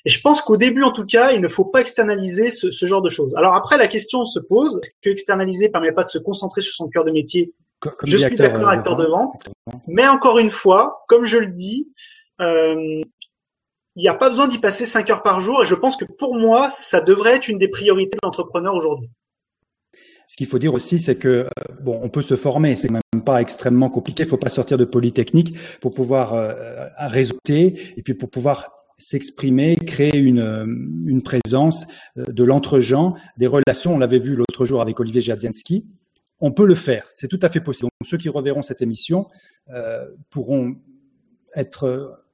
[0.05, 2.87] Et je pense qu'au début, en tout cas, il ne faut pas externaliser ce, ce,
[2.87, 3.33] genre de choses.
[3.37, 6.75] Alors après, la question se pose est-ce que externaliser permet pas de se concentrer sur
[6.75, 7.53] son cœur de métier?
[7.81, 9.37] Comme Je suis d'accord, acteur de vente.
[9.89, 11.89] Mais encore une fois, comme je le dis,
[12.41, 13.03] euh,
[13.97, 15.63] il n'y a pas besoin d'y passer 5 heures par jour.
[15.63, 19.09] Et je pense que pour moi, ça devrait être une des priorités de l'entrepreneur aujourd'hui.
[20.29, 21.49] Ce qu'il faut dire aussi, c'est que euh,
[21.81, 24.25] bon, on peut se former, c'est même pas extrêmement compliqué.
[24.25, 26.89] Il faut pas sortir de polytechnique pour pouvoir euh,
[27.49, 30.65] et puis pour pouvoir s'exprimer, créer une, euh,
[31.07, 31.87] une présence
[32.19, 33.95] euh, de l'entre-gens, des relations.
[33.95, 35.87] On l'avait vu l'autre jour avec Olivier Jadzianski.
[36.41, 37.89] On peut le faire, c'est tout à fait possible.
[38.01, 39.27] Donc, ceux qui reverront cette émission
[40.29, 40.77] pourront
[41.55, 42.26] être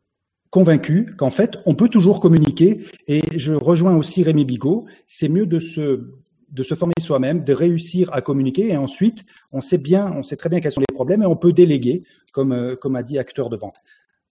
[0.52, 2.84] convaincus qu'en fait, on peut toujours communiquer.
[3.08, 4.84] Et je rejoins aussi Rémi Bigot.
[5.06, 6.12] C'est mieux de se
[6.50, 10.36] de se former soi-même, de réussir à communiquer, et ensuite, on sait bien, on sait
[10.36, 12.02] très bien quels sont les problèmes, et on peut déléguer,
[12.34, 13.76] comme comme a dit acteur de vente.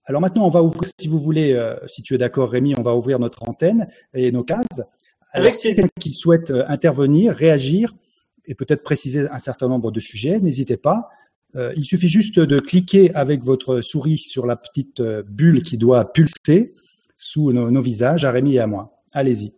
[0.04, 2.82] Alors maintenant, on va ouvrir, si vous voulez, euh, si tu es d'accord, Rémi, on
[2.82, 4.82] va ouvrir notre antenne et nos cases.
[5.32, 7.96] Avec quelqu'un qui souhaite euh, intervenir, réagir
[8.46, 11.08] et peut-être préciser un certain nombre de sujets, n'hésitez pas.
[11.54, 16.12] Euh, il suffit juste de cliquer avec votre souris sur la petite bulle qui doit
[16.12, 16.74] pulser
[17.16, 19.02] sous nos visages, à Rémi et à moi.
[19.12, 19.52] Allez-y.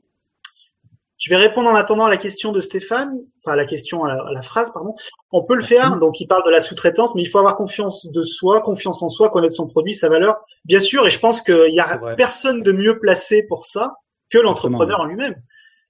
[1.25, 4.31] Je vais répondre en attendant à la question de Stéphane, enfin à la question, à
[4.31, 4.95] la, phrase, pardon.
[5.33, 8.07] On peut le faire, donc il parle de la sous-traitance, mais il faut avoir confiance
[8.07, 10.37] de soi, confiance en soi, connaître son produit, sa valeur.
[10.67, 13.95] Bien sûr, et je pense qu'il y a personne de mieux placé pour ça
[14.29, 15.37] que l'entrepreneur en lui-même.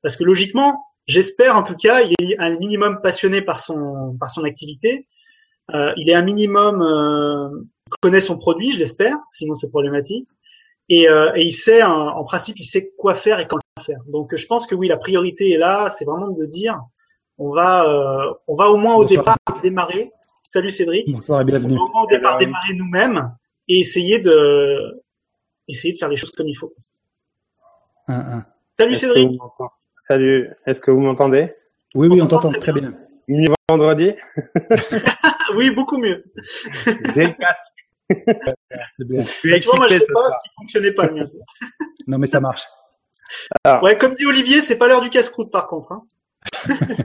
[0.02, 4.30] Parce que logiquement, j'espère en tout cas, il est un minimum passionné par son, par
[4.30, 5.08] son activité.
[5.72, 7.64] Euh, il est un minimum euh,
[8.00, 10.29] connaît son produit, je l'espère, sinon c'est problématique.
[10.88, 14.00] Et, euh, et, il sait, en, principe, il sait quoi faire et quand faire.
[14.07, 16.81] Donc je pense que oui, la priorité est là, c'est vraiment de dire
[17.38, 20.12] on va euh, on va au moins au départ démarrer.
[20.46, 21.11] Salut Cédric.
[21.11, 21.77] Bonsoir et bienvenue.
[21.79, 23.35] On va au départ démarrer nous-mêmes
[23.68, 25.03] et essayer de
[25.66, 26.74] essayer de faire les choses comme il faut.
[28.79, 29.40] Salut Cédric.
[30.03, 30.50] Salut.
[30.66, 31.53] Est-ce que vous m'entendez?
[31.94, 32.94] Oui, oui, on t'entend très bien.
[33.28, 34.12] Mieux vendredi
[35.56, 36.24] Oui, beaucoup mieux.
[37.14, 37.34] J'ai le
[38.98, 39.24] C'est bien.
[39.24, 41.24] tu vois, moi je sais pas ce qui fonctionnait pas le
[42.06, 42.64] non, mais ça marche.
[43.82, 45.92] Ouais, comme dit Olivier, c'est pas l'heure du casse-croûte par contre.
[45.92, 46.02] Hein.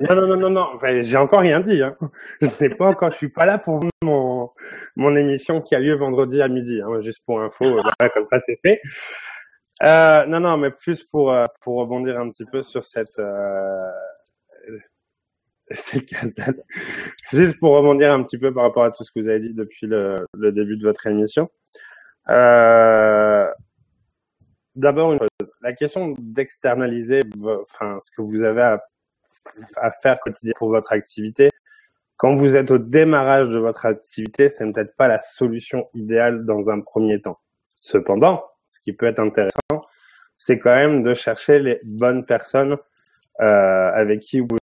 [0.10, 1.02] non, non, non, non, non.
[1.02, 1.82] j'ai encore rien dit.
[1.82, 1.96] Hein.
[2.42, 3.12] Je sais pas encore.
[3.12, 4.50] Je suis pas là pour mon
[4.98, 6.82] mon émission qui a lieu vendredi à midi.
[6.82, 8.82] Hein, juste pour info, voilà, comme ça c'est fait.
[9.82, 13.92] Euh, non, non, mais plus pour euh, pour rebondir un petit peu sur cette euh,
[15.72, 16.12] cette
[17.32, 19.54] Juste pour rebondir un petit peu par rapport à tout ce que vous avez dit
[19.54, 21.50] depuis le, début de votre émission.
[22.30, 23.48] Euh,
[24.80, 25.18] D'abord,
[25.62, 28.78] la question d'externaliser enfin, ce que vous avez
[29.76, 31.50] à, faire quotidiennement pour votre activité,
[32.16, 36.70] quand vous êtes au démarrage de votre activité, c'est peut-être pas la solution idéale dans
[36.70, 37.40] un premier temps.
[37.76, 39.86] Cependant, ce qui peut être intéressant,
[40.38, 42.78] c'est quand même de chercher les bonnes personnes
[43.42, 44.58] euh, avec qui vous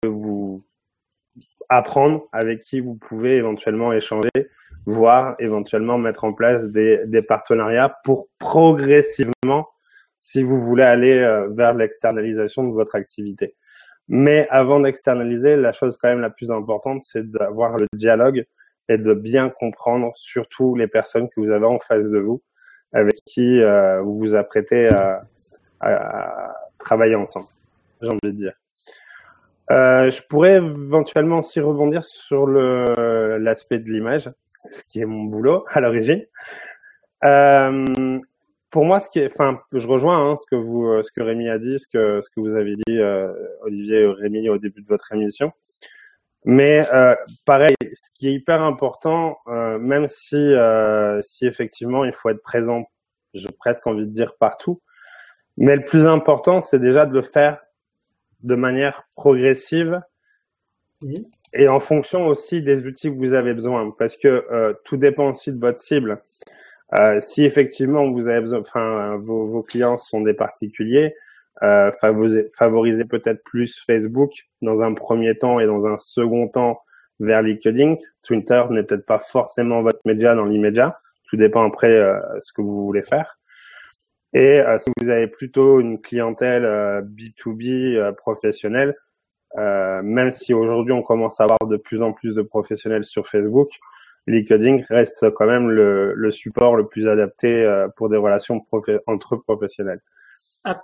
[1.77, 4.31] apprendre, avec qui vous pouvez éventuellement échanger,
[4.87, 9.69] voire éventuellement mettre en place des, des partenariats pour progressivement
[10.19, 13.57] si vous voulez aller euh, vers l'externalisation de votre activité.
[14.09, 18.45] Mais avant d'externaliser, la chose quand même la plus importante, c'est d'avoir le dialogue
[18.89, 22.43] et de bien comprendre surtout les personnes que vous avez en face de vous,
[22.93, 25.25] avec qui euh, vous vous apprêtez à,
[25.81, 27.47] à, travailler ensemble,
[28.01, 28.62] j'ai envie de dire.
[29.71, 34.31] Euh, je pourrais éventuellement aussi rebondir sur l'aspect de l'image,
[34.65, 36.25] ce qui est mon boulot à l'origine.
[37.25, 38.21] Euh,
[38.73, 41.49] pour moi, ce qui est, enfin, je rejoins hein, ce que vous, ce que Rémi
[41.51, 44.89] a dit, ce que ce que vous avez dit, euh, Olivier, Rémi, au début de
[44.89, 45.53] votre émission.
[46.45, 50.53] Mais euh, pareil, ce qui est hyper important, euh, même si
[51.21, 52.85] si effectivement il faut être présent,
[53.35, 54.81] j'ai presque envie de dire partout,
[55.59, 57.61] mais le plus important, c'est déjà de le faire
[58.43, 60.01] de manière progressive
[61.53, 65.31] et en fonction aussi des outils que vous avez besoin, parce que euh, tout dépend
[65.31, 66.23] aussi de votre cible.
[66.99, 71.15] Euh, si effectivement vous avez besoin, enfin vos, vos clients sont des particuliers,
[71.63, 76.83] euh, favoriser, favoriser peut-être plus Facebook dans un premier temps et dans un second temps
[77.21, 77.97] vers LinkedIn.
[78.23, 80.99] Twitter n'est peut-être pas forcément votre média dans l'immédiat.
[81.29, 83.39] Tout dépend après euh, ce que vous voulez faire.
[84.35, 88.97] Et euh, si vous avez plutôt une clientèle B2B euh, professionnelle,
[89.59, 93.27] euh, même si aujourd'hui on commence à avoir de plus en plus de professionnels sur
[93.29, 93.71] Facebook,
[94.27, 98.65] LinkedIn reste quand même le, le support le plus adapté euh, pour des relations
[99.07, 100.01] entre professionnels.
[100.65, 100.81] Ah,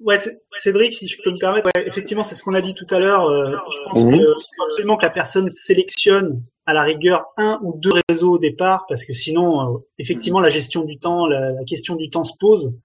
[0.00, 0.16] ouais,
[0.54, 2.98] Cédric, si je peux me permettre, ouais, effectivement, c'est ce qu'on a dit tout à
[2.98, 3.26] l'heure.
[3.26, 4.24] Euh, je pense qu'il
[4.56, 8.86] faut absolument que la personne sélectionne à la rigueur un ou deux réseaux au départ,
[8.88, 12.34] parce que sinon, euh, effectivement, la gestion du temps, la, la question du temps se
[12.40, 12.78] pose.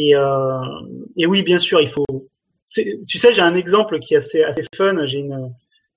[0.00, 0.60] Et, euh,
[1.16, 2.04] et oui, bien sûr, il faut.
[2.74, 4.94] Tu sais, j'ai un exemple qui est assez, assez fun.
[5.06, 5.52] J'ai une,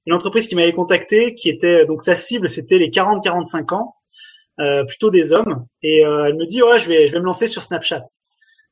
[0.08, 3.96] une entreprise qui m'avait contacté, qui était donc sa cible, c'était les 40-45 ans,
[4.60, 5.66] euh, plutôt des hommes.
[5.84, 8.06] Et euh, elle me dit, ouais, je vais, je vais me lancer sur Snapchat.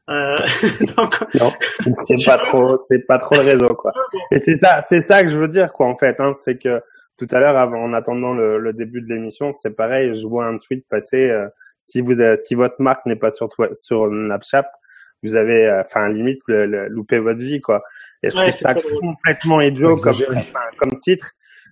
[0.10, 0.32] Euh,
[0.98, 1.54] donc, Non,
[2.08, 3.94] c'est pas trop, c'est pas trop le réseau, quoi.
[4.32, 6.82] Et c'est ça, c'est ça que je veux dire, quoi, en fait, hein, c'est que
[7.18, 10.58] tout à l'heure, en attendant le, le début de l'émission, c'est pareil, je vois un
[10.58, 11.48] tweet passer, euh,
[11.82, 14.66] si vous, avez- si votre marque n'est pas sur, sur Snapchat,
[15.24, 17.84] vous avez, euh, enfin, limite, le, le- loupé votre vie, quoi.
[18.24, 20.16] Et je Ouais, trouve ça complètement idiot comme,
[20.78, 21.32] comme titre,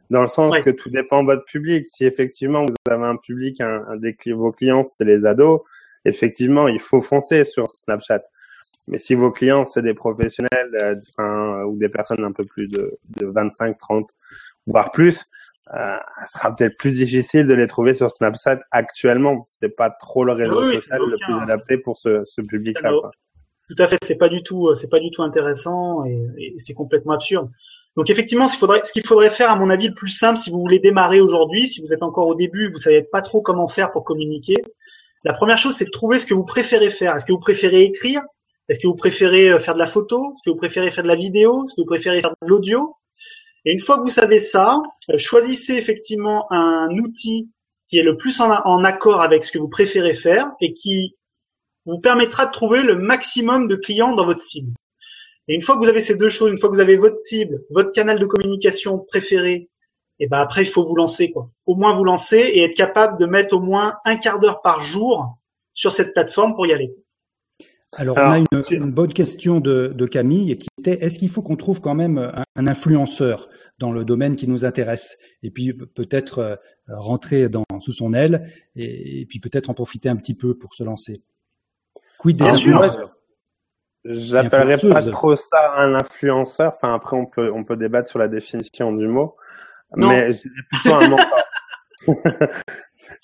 [0.09, 0.61] dans le sens Ouais.
[0.63, 1.85] que tout dépend de votre public.
[1.85, 5.61] Si effectivement vous avez un public, un, un des vos clients, c'est les ados,
[6.05, 8.21] effectivement, il faut foncer sur Snapchat.
[8.89, 12.69] Mais si vos clients, c'est des professionnels, euh, enfin, ou des personnes un peu plus
[12.69, 14.09] de, de 25, 30,
[14.65, 15.25] voire plus,
[15.73, 19.43] euh, ce sera peut-être plus difficile de les trouver sur Snapchat actuellement.
[19.49, 22.93] C'est pas trop le réseau Oui, social le plus adapté pour ce, ce public-là.
[23.69, 26.73] Tout à fait, c'est pas du tout, euh, c'est pas du tout intéressant et, c'est
[26.73, 27.49] complètement absurde.
[27.97, 28.57] Donc effectivement, ce
[28.91, 31.81] qu'il faudrait, faire, à mon avis, le plus simple, si vous voulez démarrer aujourd'hui, si
[31.81, 34.55] vous êtes encore au début, vous savez pas trop comment faire pour communiquer.
[35.23, 37.15] La première chose, c'est de trouver ce que vous préférez faire.
[37.15, 38.21] Est-ce que vous préférez écrire?
[38.69, 40.33] Est-ce que vous préférez euh, faire de la photo?
[40.33, 41.63] Est-ce que vous préférez faire de la vidéo?
[41.63, 42.95] Est-ce que vous préférez faire de l'audio?
[43.65, 47.49] Et une fois que vous savez ça, euh, choisissez effectivement un outil
[47.85, 51.15] qui est le plus en accord avec ce que vous préférez faire et qui
[51.87, 54.73] vous permettra de trouver le maximum de clients dans votre cible.
[55.47, 57.15] Et une fois que vous avez ces deux choses, une fois que vous avez votre
[57.17, 59.69] cible, votre canal de communication préféré,
[60.19, 61.49] et ben après il faut vous lancer quoi.
[61.65, 64.81] Au moins vous lancer et être capable de mettre au moins un quart d'heure par
[64.81, 65.37] jour
[65.73, 66.93] sur cette plateforme pour y aller.
[67.95, 71.17] Alors, Alors, on a une, tu- une bonne question de, de Camille qui était est-ce
[71.17, 73.47] qu'il faut qu'on trouve quand même un, un influenceur
[73.79, 75.17] dans le domaine qui nous intéresse?
[75.43, 76.55] Et puis pe- peut-être euh,
[76.89, 80.73] rentrer dans, sous son aile et, et puis peut-être en profiter un petit peu pour
[80.73, 81.21] se lancer
[82.19, 82.79] Quid des sûr.
[84.05, 86.73] J'appellerais pas trop ça un influenceur.
[86.75, 89.35] Enfin, après, on peut, on peut débattre sur la définition du mot.
[89.95, 90.07] Non.
[90.09, 91.43] Mais je dirais plutôt un mentor.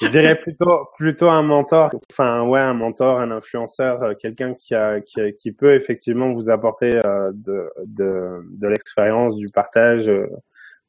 [0.01, 1.91] je dirais plutôt, plutôt un mentor.
[2.11, 6.33] Enfin, ouais, un mentor, un influenceur, euh, quelqu'un qui a, qui a- qui peut effectivement
[6.33, 10.27] vous apporter euh, de, de, de l'expérience, du partage, euh,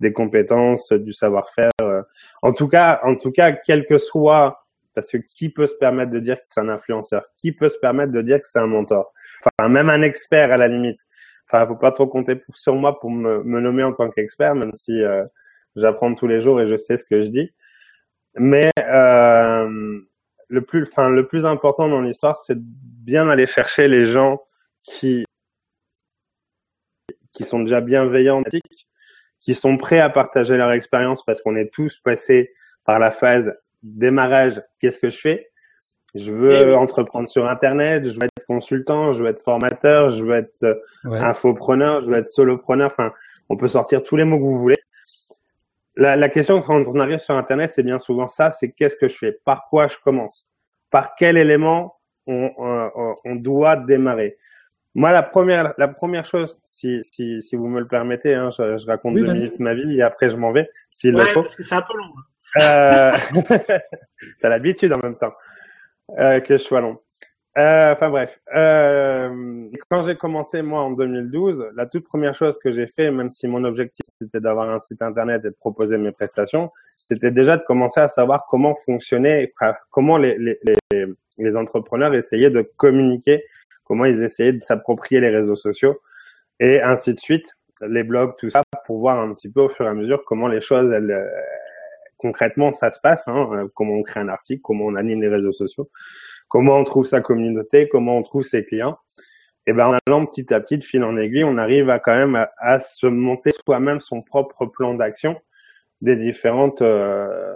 [0.01, 1.71] des compétences, du savoir-faire.
[1.83, 2.03] euh.
[2.43, 4.64] En tout cas, en tout cas, quel que soit,
[4.95, 7.25] parce que qui peut se permettre de dire que c'est un influenceur?
[7.37, 9.13] Qui peut se permettre de dire que c'est un mentor?
[9.41, 11.01] Enfin, même un expert à la limite.
[11.49, 14.73] Enfin, faut pas trop compter sur moi pour me, me nommer en tant qu'expert, même
[14.75, 15.25] si euh,
[15.77, 17.53] j'apprends tous les jours et je sais ce que je dis.
[18.37, 20.01] Mais euh,
[20.49, 24.41] le plus, enfin, le plus important dans l'histoire, c'est bien aller chercher les gens
[24.83, 25.25] qui
[27.33, 28.43] qui sont déjà bienveillants,
[29.41, 32.55] qui sont prêts à partager leur expérience parce qu'on est tous passés
[32.85, 33.53] par la phase
[33.85, 34.61] démarrage.
[34.81, 35.51] Qu'est-ce que je fais?
[36.17, 40.37] Je veux entreprendre sur Internet, je veux être consultant, je veux être formateur, je veux
[40.37, 41.19] être euh, Ouais.
[41.19, 42.87] infopreneur, je veux être solopreneur.
[42.87, 43.13] Enfin,
[43.49, 44.79] on peut sortir tous les mots que vous voulez.
[45.97, 49.07] La, la question quand on arrive sur Internet, c'est bien souvent ça, c'est qu'est-ce que
[49.09, 49.33] je fais?
[49.45, 50.47] Par quoi je commence?
[50.91, 54.37] Par quel élément on, on, on doit démarrer?
[54.97, 58.79] Moi, la première, la première chose, si, si, si vous me le permettez, hein, je,
[58.79, 61.33] je raconte Oui, deux minutes ma vie et après je m'en vais, s'il le Ouais,
[61.33, 61.43] faut.
[61.43, 62.13] parce que c'est un peu long.
[62.57, 63.13] Euh...
[64.41, 65.35] T'as l'habitude en même temps
[66.19, 66.99] euh, que je sois long.
[67.57, 72.73] Euh, Enfin bref, euh, quand j'ai commencé moi en 2012, la toute première chose que
[72.73, 76.11] j'ai fait, même si mon objectif c'était d'avoir un site internet et de proposer mes
[76.11, 79.55] prestations, c'était déjà de commencer à savoir comment fonctionnait,
[79.91, 80.59] comment les, les,
[80.91, 81.07] les,
[81.39, 83.45] les entrepreneurs essayaient de communiquer,
[83.85, 86.01] comment ils essayaient de s'approprier les réseaux sociaux
[86.59, 87.53] et ainsi de suite,
[87.87, 90.49] les blogs, tout ça, pour voir un petit peu au fur et à mesure comment
[90.49, 91.31] les choses, elles,
[92.25, 95.29] concrètement, ça se passe, hein, euh, comment on crée un article, comment on anime les
[95.29, 95.91] réseaux sociaux,
[96.49, 98.97] comment on trouve sa communauté, comment on trouve ses clients.
[99.67, 102.17] Et ben en allant petit à petit, de fil en aiguille, on arrive à quand
[102.17, 105.39] même à, se monter soi-même son propre plan d'action
[106.01, 107.55] des différents euh,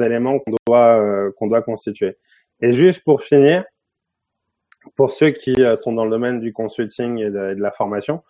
[0.00, 2.18] éléments qu'on doit qu'on doit constituer.
[2.60, 3.64] Et juste pour finir,
[4.96, 8.22] pour ceux qui euh, sont dans le domaine du consulting et de, la formation,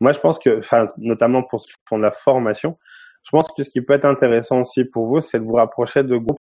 [0.00, 2.76] moi je pense que, enfin, notamment pour ceux qui font de la formation,
[3.28, 6.02] je pense que ce qui peut être intéressant aussi pour vous, c'est de vous rapprocher
[6.02, 6.38] de groupes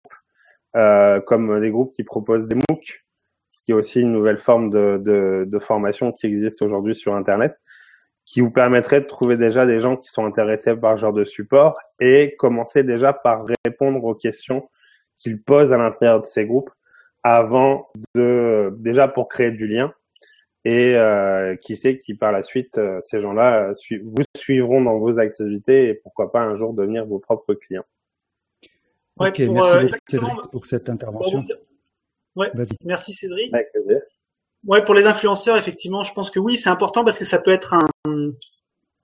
[0.76, 3.04] euh, comme des groupes qui proposent des MOOC,
[3.50, 7.58] ce qui est aussi une nouvelle forme de, formation qui existe aujourd'hui sur Internet,
[8.24, 11.24] qui vous permettrait de trouver déjà des gens qui sont intéressés par ce genre de
[11.24, 14.70] support et commencer déjà par répondre aux questions
[15.18, 16.70] qu'ils posent à l'intérieur de ces groupes
[17.24, 19.92] avant de déjà pour créer du lien
[20.64, 23.72] et euh, qui sait qui par la suite euh, ces gens-là
[24.04, 27.84] vous suivront dans vos activités et pourquoi pas un jour devenir vos propres clients.
[29.18, 31.44] ok, merci Cédric pour cette intervention.
[32.36, 32.50] Ouais,
[32.84, 33.52] merci Cédric.
[34.64, 37.50] Ouais, pour les influenceurs, effectivement, je pense que oui, c'est important parce que ça peut
[37.50, 38.32] être un,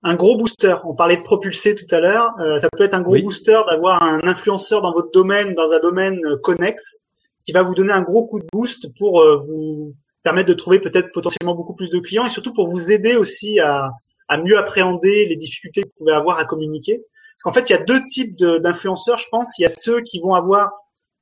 [0.02, 0.76] un gros booster.
[0.85, 2.35] On parlait de propulser tout à l'heure.
[2.59, 6.20] ça peut être un gros booster d'avoir un influenceur dans votre domaine, dans un domaine
[6.42, 6.98] connexe,
[7.44, 10.78] qui va vous donner un gros coup de boost pour euh, vous permettre de trouver
[10.81, 13.90] peut-être potentiellement beaucoup plus de clients et surtout pour vous aider aussi à,
[14.28, 17.02] à mieux appréhender les difficultés vous pouvez avoir à communiquer.
[17.35, 19.58] Parce qu'en fait, il y a deux types d'influenceurs, je pense.
[19.58, 20.72] Il y a ceux qui vont avoir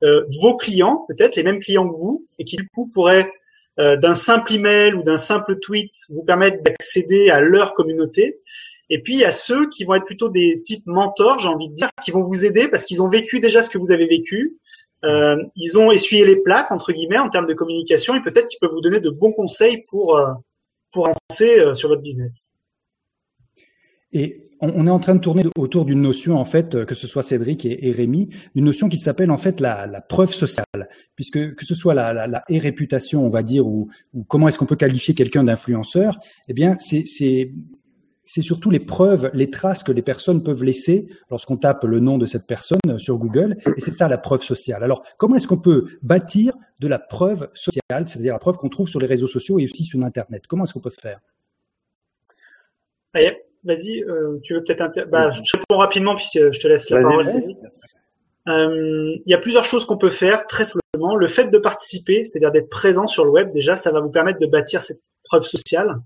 [0.03, 3.31] euh, vos clients, peut-être les mêmes clients que vous, et qui du coup pourraient
[3.79, 8.39] euh, d'un simple email ou d'un simple tweet vous permettre d'accéder à leur communauté.
[8.89, 11.69] Et puis il y a ceux qui vont être plutôt des types mentors, j'ai envie
[11.69, 14.05] de dire, qui vont vous aider parce qu'ils ont vécu déjà ce que vous avez
[14.05, 14.57] vécu,
[15.03, 18.59] euh, ils ont essuyé les plaques entre guillemets en termes de communication et peut-être qu'ils
[18.59, 20.31] peuvent vous donner de bons conseils pour euh,
[20.91, 22.45] pour avancer euh, sur votre business.
[24.13, 27.23] Et on est en train de tourner autour d'une notion, en fait, que ce soit
[27.23, 31.73] Cédric et, Rémi, une notion qui s'appelle en fait la, preuve sociale, puisque que ce
[31.73, 33.89] soit la, la, la réputation, on va dire, ou,
[34.27, 37.03] comment est-ce qu'on peut qualifier quelqu'un d'influenceur, eh bien, c'est
[38.23, 42.17] c'est surtout les preuves, les traces que les personnes peuvent laisser lorsqu'on tape le nom
[42.17, 44.85] de cette personne sur Google, et c'est ça la preuve sociale.
[44.85, 48.87] Alors, comment est-ce qu'on peut bâtir de la preuve sociale, c'est-à-dire la preuve qu'on trouve
[48.87, 50.47] sur les réseaux sociaux et aussi sur Internet?
[50.47, 51.19] Comment est-ce qu'on peut faire?
[53.63, 55.09] Vas-y, euh, tu veux peut-être...
[55.09, 57.27] Bah, je réponds rapidement, puis je te laisse la parole.
[58.47, 61.15] Euh, il y a plusieurs choses qu'on peut faire, très simplement.
[61.15, 64.39] Le fait de participer, c'est-à-dire d'être présent sur le web, déjà, ça va vous permettre
[64.39, 66.01] de bâtir cette preuve sociale.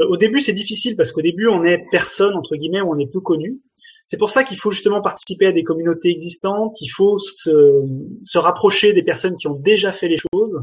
[0.00, 2.98] Euh, au début, c'est difficile parce qu'au début, on est personne entre guillemets, ou on
[2.98, 3.60] est peu connu.
[4.06, 7.82] C'est pour ça qu'il faut justement participer à des communautés existantes, qu'il faut se,
[8.24, 10.62] se, rapprocher des personnes qui ont déjà fait les choses.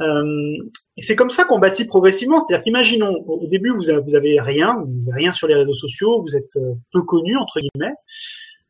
[0.00, 0.56] Euh,
[0.96, 2.40] c'est comme ça qu'on bâtit progressivement.
[2.40, 6.74] C'est-à-dire qu'imaginons, au début, vous avez, rien, rien sur les réseaux sociaux, vous êtes euh,
[6.92, 7.94] peu connu entre guillemets.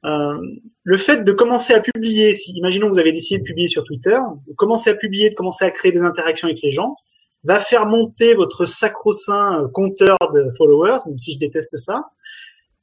[0.05, 0.37] Euh,
[0.83, 4.19] le fait de commencer à publier, si, imaginons vous avez décidé de publier sur Twitter,
[4.49, 6.97] de commencer à publier, de commencer à créer des interactions avec les gens,
[7.45, 12.11] va faire monter votre sacro-saint compteur de followers, même si je déteste ça,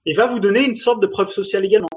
[0.06, 1.88] et va vous donner une sorte de preuve sociale également.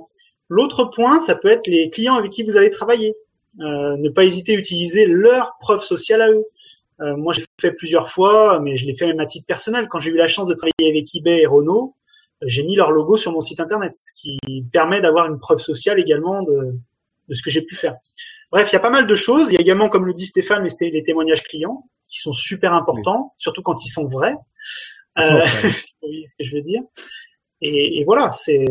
[0.49, 3.15] L'autre point, ça peut être les clients avec qui vous allez travailler.
[3.61, 6.45] Euh, ne pas hésiter à utiliser leur preuve sociale à eux.
[7.01, 9.89] Euh, moi, j'ai fait plusieurs fois, mais je l'ai fait même à titre personnel.
[9.89, 11.95] Quand j'ai eu la chance de travailler avec eBay et Renault,
[12.43, 14.39] j'ai mis leur logo sur mon site internet, ce qui
[14.73, 16.75] permet d'avoir une preuve sociale également de,
[17.29, 17.97] de ce que j'ai pu faire.
[18.51, 19.49] Bref, il y a pas mal de choses.
[19.51, 23.33] Il y a également, comme le dit Stéphane, les témoignages clients qui sont super importants,
[23.37, 24.35] surtout quand ils sont vrais.
[25.19, 26.83] Euh, ce que je veux dire.
[27.61, 28.65] Et, et voilà, c'est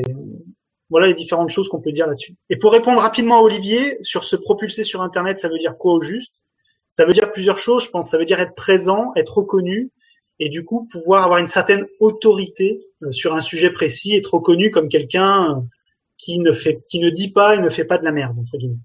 [0.91, 2.36] voilà les différentes choses qu'on peut dire là-dessus.
[2.49, 5.93] Et pour répondre rapidement à Olivier sur se propulser sur Internet, ça veut dire quoi
[5.93, 6.43] au juste?
[6.91, 8.12] Ça veut dire plusieurs choses, je pense.
[8.12, 9.89] Ça veut dire être présent, être reconnu,
[10.39, 14.69] et du coup pouvoir avoir une certaine autorité euh, sur un sujet précis, être reconnu
[14.69, 15.62] comme quelqu'un euh,
[16.17, 18.58] qui ne fait, qui ne dit pas et ne fait pas de la merde entre
[18.58, 18.75] guillemets.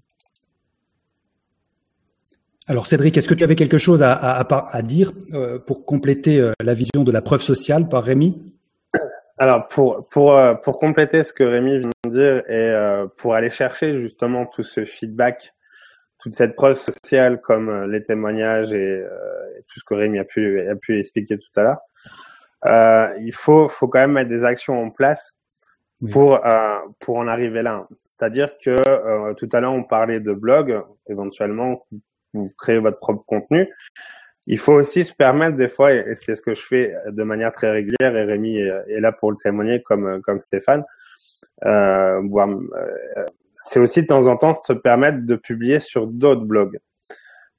[2.67, 7.03] Alors Cédric, est-ce que tu avais quelque chose à, dire euh, pour compléter la vision
[7.03, 8.37] de la preuve sociale par Rémi?
[9.39, 13.49] Alors pour pour euh, pour compléter ce que Rémi vient de dire et pour aller
[13.49, 15.53] chercher justement tout ce feedback,
[16.19, 19.03] toute cette preuve sociale comme les témoignages et,
[19.67, 23.87] tout ce que Rémi a pu a pu expliquer tout à l'heure, il faut faut
[23.87, 25.35] quand même mettre des actions en place
[26.11, 26.39] pour
[26.99, 27.87] pour en arriver là.
[28.05, 31.85] C'est-à-dire que tout à l'heure on parlait de blog, éventuellement
[32.33, 33.67] vous créez votre propre contenu.
[34.47, 37.51] Il faut aussi se permettre des fois, et c'est ce que je fais de manière
[37.51, 40.83] très régulière, et Rémi est là pour le témoigner comme, comme Stéphane,
[41.65, 43.25] euh, euh,
[43.55, 46.79] c'est aussi de temps en temps se permettre de publier sur d'autres blogs.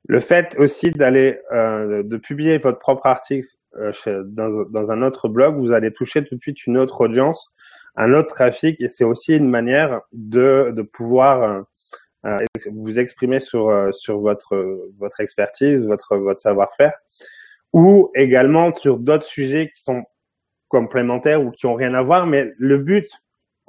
[0.06, 3.92] Le fait aussi d'aller euh, de publier votre propre article euh,
[4.24, 7.50] dans, dans, un autre blog, vous allez toucher tout de suite une autre audience,
[7.96, 11.64] un autre trafic, et c'est aussi une manière de, de pouvoir
[12.26, 16.92] euh, euh vous exprimer sur sur votre votre expertise, votre votre savoir-faire,
[17.72, 20.04] ou également sur d'autres sujets qui sont
[20.68, 22.26] complémentaires ou qui ont rien à voir.
[22.26, 23.10] Mais le but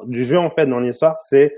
[0.06, 1.56] du jeu en fait dans l'histoire, c'est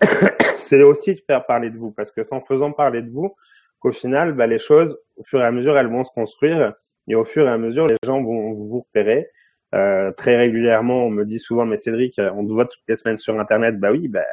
[0.56, 3.34] c'est aussi de faire parler de vous, parce que en faisant parler de vous,
[3.80, 6.74] qu'au final, bah, les choses, au fur et à mesure, elles vont se construire
[7.08, 9.28] et au fur et à mesure, les gens vont vous repérer.
[9.74, 13.16] Euh, très régulièrement, on me dit souvent, mais Cédric, on te voit toutes les semaines
[13.16, 13.78] sur Internet.
[13.78, 14.24] Bah oui, bah,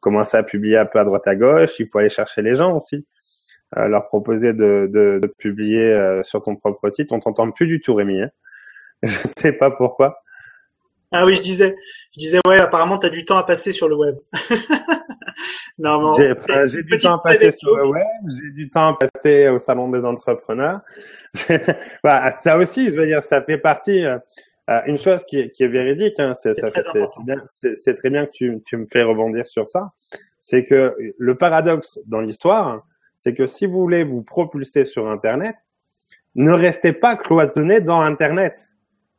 [0.00, 1.78] commencer à publier un peu à droite à gauche.
[1.78, 3.06] Il faut aller chercher les gens aussi,
[3.76, 7.12] euh, leur proposer de, de, de publier euh, sur ton propre site.
[7.12, 8.20] On t'entend plus du tout, Rémi.
[8.22, 8.30] Hein
[9.02, 10.22] Je sais pas pourquoi.
[11.10, 11.74] Ah oui, je disais,
[12.12, 14.16] je disais ouais, apparemment tu as du temps à passer sur le web.
[15.78, 19.58] non, j'ai du temps à passer sur le web, j'ai du temps à passer au
[19.58, 20.80] salon des entrepreneurs.
[22.04, 24.04] bah, ça aussi, je veux dire, ça fait partie.
[24.68, 28.76] Euh, une chose qui est, qui est véridique, hein, c'est très bien que tu, tu
[28.76, 29.92] me fais rebondir sur ça,
[30.40, 32.84] c'est que le paradoxe dans l'histoire,
[33.16, 35.56] c'est que si vous voulez vous propulser sur Internet,
[36.34, 38.68] ne restez pas cloisonné dans Internet.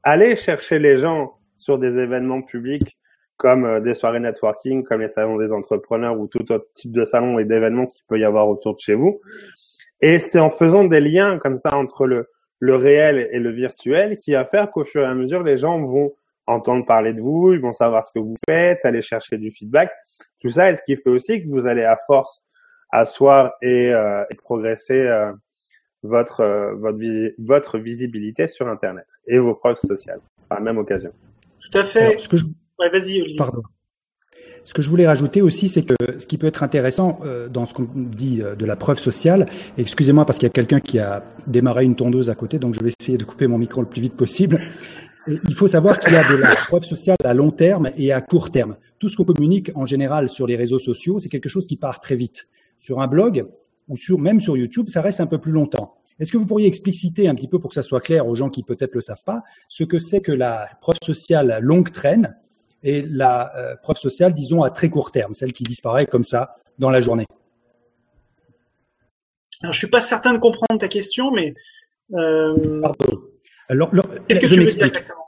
[0.04, 2.98] Allez chercher les gens sur des événements publics
[3.38, 7.06] comme euh, des soirées networking, comme les salons des entrepreneurs ou tout autre type de
[7.06, 9.20] salon et d'événements qu'il peut y avoir autour de chez vous.
[10.02, 12.30] Et c'est en faisant des liens comme ça entre le,
[12.60, 15.80] le réel et le virtuel qui va faire qu'au fur et à mesure, les gens
[15.82, 16.14] vont
[16.46, 19.92] entendre parler de vous, ils vont savoir ce que vous faites, aller chercher du feedback.
[20.42, 22.42] Tout ça est ce qui fait aussi que vous allez à force
[22.92, 25.32] asseoir et, euh, et progresser euh,
[26.02, 26.98] votre, votre,
[27.38, 31.12] votre visibilité sur Internet et vos proches sociales par la même occasion.
[31.60, 32.18] Tout à fait.
[32.18, 32.46] ce que je...
[32.80, 33.36] vas-y, Olivier.
[33.38, 33.62] Pardon.
[34.70, 37.66] Ce que je voulais rajouter aussi, c'est que ce qui peut être intéressant euh, dans
[37.66, 39.48] ce qu'on dit euh, de la preuve sociale,
[39.80, 42.84] excusez-moi parce qu'il y a quelqu'un qui a démarré une tondeuse à côté, donc je
[42.84, 44.60] vais essayer de couper mon micro le plus vite possible.
[45.28, 48.22] il faut savoir qu'il y a de la preuve sociale à long terme et à
[48.22, 48.76] court terme.
[49.00, 52.00] Tout ce qu'on communique en général sur les réseaux sociaux, c'est quelque chose qui part
[52.00, 52.48] très vite.
[52.80, 53.48] Sur un blog
[53.88, 55.96] ou sur, même sur YouTube, ça reste un peu plus longtemps.
[56.20, 58.50] Est-ce que vous pourriez expliciter un petit peu pour que ça soit clair aux gens
[58.50, 62.36] qui peut-être le savent pas, ce que c'est que la preuve sociale longue traîne
[62.84, 66.56] et la euh, preuve sociale, disons, à très court terme, celle qui disparaît comme ça
[66.78, 67.26] dans la journée
[69.62, 71.54] Alors, je suis pas certain de comprendre ta question, mais
[72.14, 72.82] euh...
[72.82, 73.22] Pardon.
[73.68, 73.92] Alors,
[74.28, 75.20] Qu'est-ce que je tu veux dire exactement?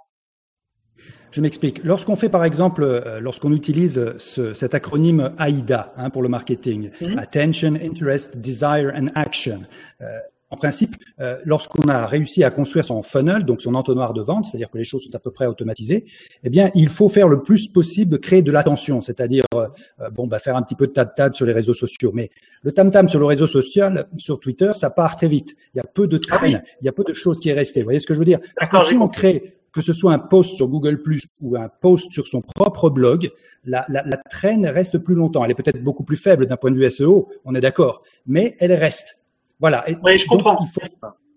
[1.32, 1.84] Je m'explique.
[1.84, 6.92] Lorsqu'on fait, par exemple, euh, lorsqu'on utilise ce, cet acronyme AIDA hein, pour le marketing,
[7.00, 7.18] mm-hmm.
[7.18, 9.62] Attention, Interest, Desire and Action,
[10.02, 10.20] euh,
[10.52, 14.46] en principe, euh, lorsqu'on a réussi à construire son funnel, donc son entonnoir de vente,
[14.46, 16.06] c'est-à-dire que les choses sont à peu près automatisées,
[16.44, 19.68] eh bien, il faut faire le plus possible de créer de l'attention, c'est-à-dire euh,
[20.12, 22.12] bon, bah, faire un petit peu de tad-tad sur les réseaux sociaux.
[22.14, 22.32] Mais
[22.64, 25.56] le tam-tam sur le réseau social, sur Twitter, ça part très vite.
[25.74, 27.54] Il y a peu de ah traînes, il y a peu de choses qui est
[27.54, 27.80] resté.
[27.80, 28.40] Vous voyez ce que je veux dire?
[28.60, 28.86] D'accord.
[28.86, 32.28] Si on crée que ce soit un post sur Google Plus ou un post sur
[32.28, 33.30] son propre blog,
[33.64, 35.46] la, la, la traîne reste plus longtemps.
[35.46, 38.58] Elle est peut-être beaucoup plus faible d'un point de vue SEO, on est d'accord, mais
[38.60, 39.21] elle reste.
[39.62, 39.86] Voilà.
[40.04, 40.58] oui, je comprends.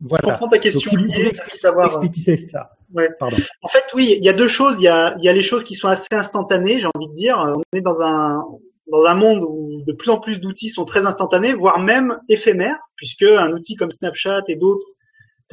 [0.00, 0.24] voilà.
[0.24, 0.80] Je comprends ta question.
[0.80, 2.70] Donc, si vous pouvez expliquer ça.
[2.94, 3.10] Ouais.
[3.18, 3.36] Pardon.
[3.62, 4.80] En fait, oui, il y a deux choses.
[4.80, 7.14] Il y a, il y a les choses qui sont assez instantanées, j'ai envie de
[7.14, 7.36] dire.
[7.54, 8.42] On est dans un
[8.90, 12.78] dans un monde où de plus en plus d'outils sont très instantanés, voire même éphémères,
[12.96, 14.86] puisque un outil comme Snapchat et d'autres,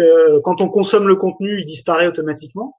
[0.02, 2.78] euh, quand on consomme le contenu, il disparaît automatiquement.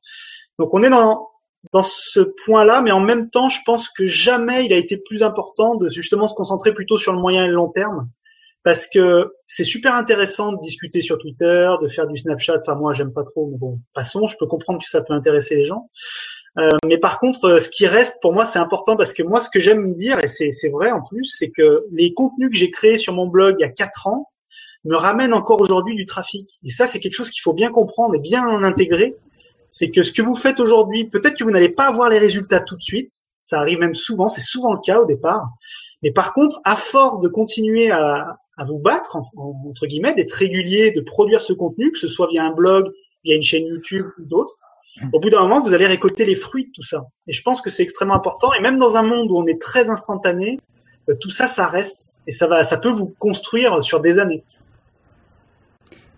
[0.58, 1.28] Donc on est dans
[1.72, 5.22] dans ce point-là, mais en même temps, je pense que jamais il a été plus
[5.22, 8.08] important de justement se concentrer plutôt sur le moyen et le long terme
[8.64, 12.58] parce que c'est super intéressant de discuter sur Twitter, de faire du Snapchat.
[12.60, 14.26] Enfin moi j'aime pas trop, mais bon passons.
[14.26, 15.88] Je peux comprendre que ça peut intéresser les gens.
[16.58, 19.40] Euh, mais par contre, euh, ce qui reste pour moi c'est important parce que moi
[19.40, 22.70] ce que j'aime dire et c'est vrai en plus, c'est que les contenus que j'ai
[22.70, 24.28] créés sur mon blog il y a quatre ans
[24.84, 26.58] me ramènent encore aujourd'hui du trafic.
[26.64, 29.16] Et ça c'est quelque chose qu'il faut bien comprendre et bien intégrer.
[29.70, 32.60] C'est que ce que vous faites aujourd'hui, peut-être que vous n'allez pas avoir les résultats
[32.60, 33.10] tout de suite.
[33.40, 35.48] Ça arrive même souvent, c'est souvent le cas au départ.
[36.02, 40.90] Mais par contre, à force de continuer à, à vous battre, entre guillemets, d'être régulier,
[40.90, 42.90] de produire ce contenu, que ce soit via un blog,
[43.24, 44.56] via une chaîne YouTube ou d'autres,
[45.12, 47.06] au bout d'un moment, vous allez récolter les fruits de tout ça.
[47.26, 48.52] Et je pense que c'est extrêmement important.
[48.52, 50.60] Et même dans un monde où on est très instantané,
[51.08, 54.44] euh, tout ça, ça reste et ça va, ça peut vous construire sur des années.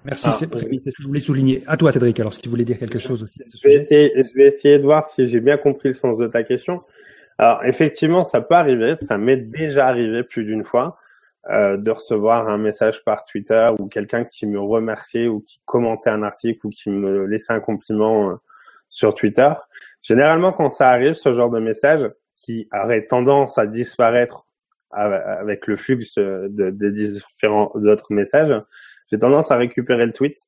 [0.05, 1.63] Merci, ah, c'est ce que je voulais souligner.
[1.67, 3.81] À toi, Cédric, alors si tu voulais dire quelque chose aussi à ce sujet.
[3.91, 6.83] je vais essayer de voir si j'ai bien compris le sens de ta question.
[7.39, 10.99] Alors, effectivement, ça peut arriver, ça m'est déjà arrivé plus d'une fois.
[11.51, 16.09] Euh, de recevoir un message par Twitter ou quelqu'un qui me remerciait ou qui commentait
[16.09, 18.35] un article ou qui me laissait un compliment euh,
[18.89, 19.53] sur Twitter.
[20.01, 24.47] Généralement, quand ça arrive, ce genre de message qui aurait tendance à disparaître
[24.91, 28.55] avec le flux de, des différents autres messages,
[29.11, 30.39] j'ai tendance à récupérer le tweet.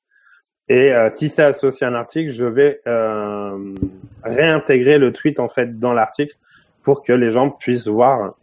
[0.69, 3.75] Et euh, si c'est associé à un article, je vais euh,
[4.23, 6.37] réintégrer le tweet en fait dans l'article
[6.83, 8.35] pour que les gens puissent voir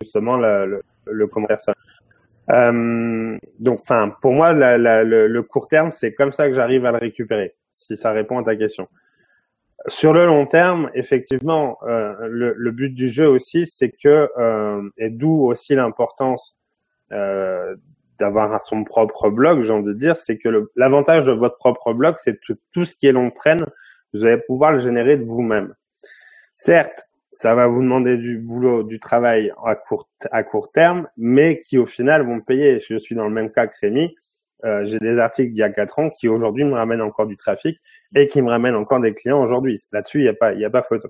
[0.00, 1.74] justement le, le, commentaire.
[2.50, 6.54] Euh, donc, enfin, pour moi, la, la, le, le, court terme, c'est comme ça que
[6.54, 7.54] j'arrive à le récupérer.
[7.74, 8.88] Si ça répond à ta question.
[9.86, 14.82] Sur le long terme, effectivement, euh, le, le, but du jeu aussi, c'est que, euh,
[14.98, 16.58] et d'où aussi l'importance
[17.12, 17.76] euh,
[18.18, 22.16] d'avoir son propre blog, j'ai envie de dire, c'est que l'avantage de votre propre blog,
[22.18, 23.64] c'est que tout ce qui est long traîne,
[24.12, 25.74] vous allez pouvoir le générer de vous-même.
[26.54, 31.60] Certes, ça va vous demander du boulot, du travail à court, à court terme, mais
[31.60, 32.80] qui au final vont payer.
[32.80, 34.14] Je suis dans le même cas que Rémi.
[34.64, 37.36] Euh, j'ai des articles d'il y a quatre ans qui aujourd'hui me ramènent encore du
[37.36, 37.78] trafic
[38.14, 39.82] et qui me ramènent encore des clients aujourd'hui.
[39.92, 41.08] Là-dessus, il n'y a pas, il y a pas photo.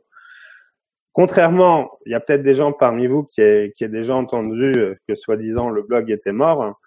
[1.13, 4.73] Contrairement, il y a peut-être des gens parmi vous qui aient, qui déjà entendu
[5.09, 6.79] que soi-disant le blog était mort.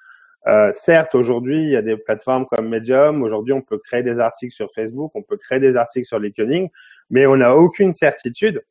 [0.47, 3.21] Euh, certes, aujourd'hui, il y a des plateformes comme Medium.
[3.23, 6.67] Aujourd'hui, on peut créer des articles sur Facebook, on peut créer des articles sur LinkedIn,
[7.09, 8.63] mais on n'a aucune certitude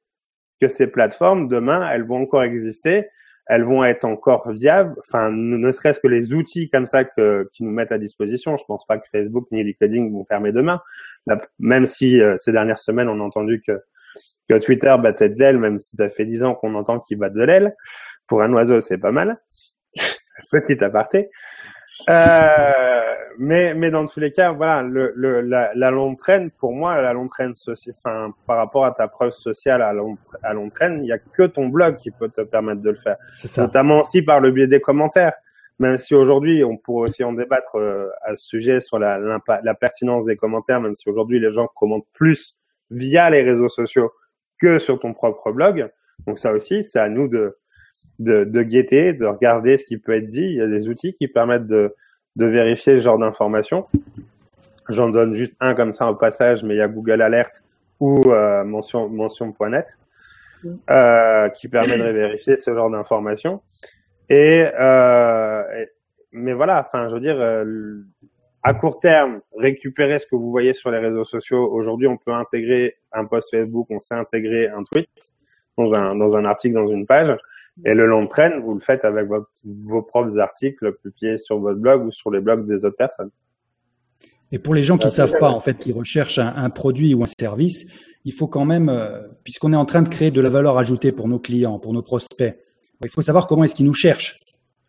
[0.63, 3.09] que ces plateformes, demain, elles vont encore exister,
[3.47, 4.95] elles vont être encore viables.
[5.01, 8.57] Enfin, ne serait-ce que les outils comme ça que, qui nous mettent à disposition.
[8.57, 10.81] Je pense pas que Facebook ni LinkedIn vont fermer demain.
[11.59, 13.73] même si euh, ces dernières semaines, on a entendu que,
[14.49, 17.29] que Twitter battait de l'aile, même si ça fait dix ans qu'on entend qu'il bat
[17.29, 17.75] de l'aile.
[18.29, 19.41] Pour un oiseau, c'est pas mal.
[20.53, 21.29] Petit aparté.
[22.09, 26.73] Euh, mais, mais dans tous les cas, voilà, le, le, la, la longue traîne, pour
[26.73, 27.55] moi, la longue traîne,
[27.91, 31.19] enfin, par rapport à ta preuve sociale à long, à longue traîne, il n'y a
[31.19, 33.17] que ton blog qui peut te permettre de le faire.
[33.57, 35.33] Notamment aussi par le biais des commentaires.
[35.79, 39.75] Même si aujourd'hui, on pourrait aussi en débattre euh, à ce sujet sur la, la
[39.75, 42.57] pertinence des commentaires, même si aujourd'hui les gens commentent plus
[42.91, 44.13] via les réseaux sociaux
[44.61, 45.91] que sur ton propre blog.
[46.27, 47.57] Donc ça aussi, c'est à nous de,
[48.23, 50.45] de, de guetter, de regarder ce qui peut être dit.
[50.45, 51.95] Il y a des outils qui permettent de,
[52.37, 53.87] de vérifier ce genre d'informations.
[54.89, 57.63] J'en donne juste un comme ça au passage, mais il y a Google Alert
[58.01, 59.97] ou euh, mention mention.net
[60.91, 63.63] euh, qui permet de vérifier ce genre d'informations.
[64.29, 65.85] Et, euh,
[66.33, 68.03] mais voilà, enfin, je veux dire, euh,
[68.63, 71.71] à court terme, récupérer ce que vous voyez sur les réseaux sociaux.
[71.73, 75.09] Aujourd'hui, on peut intégrer un post Facebook, on sait intégrer un tweet
[75.77, 77.37] dans un dans un article, dans une page.
[77.85, 79.29] Et le long train, vous le faites avec
[79.65, 83.31] vos propres articles publiés sur votre blog ou sur les blogs des autres personnes.
[84.53, 87.23] Et pour les gens qui ne savent pas, en fait, qui recherchent un, produit ou
[87.23, 87.87] un service,
[88.25, 91.11] il faut quand même, euh, puisqu'on est en train de créer de la valeur ajoutée
[91.11, 92.55] pour nos clients, pour nos prospects,
[93.03, 94.39] il faut savoir comment est-ce qu'ils nous cherchent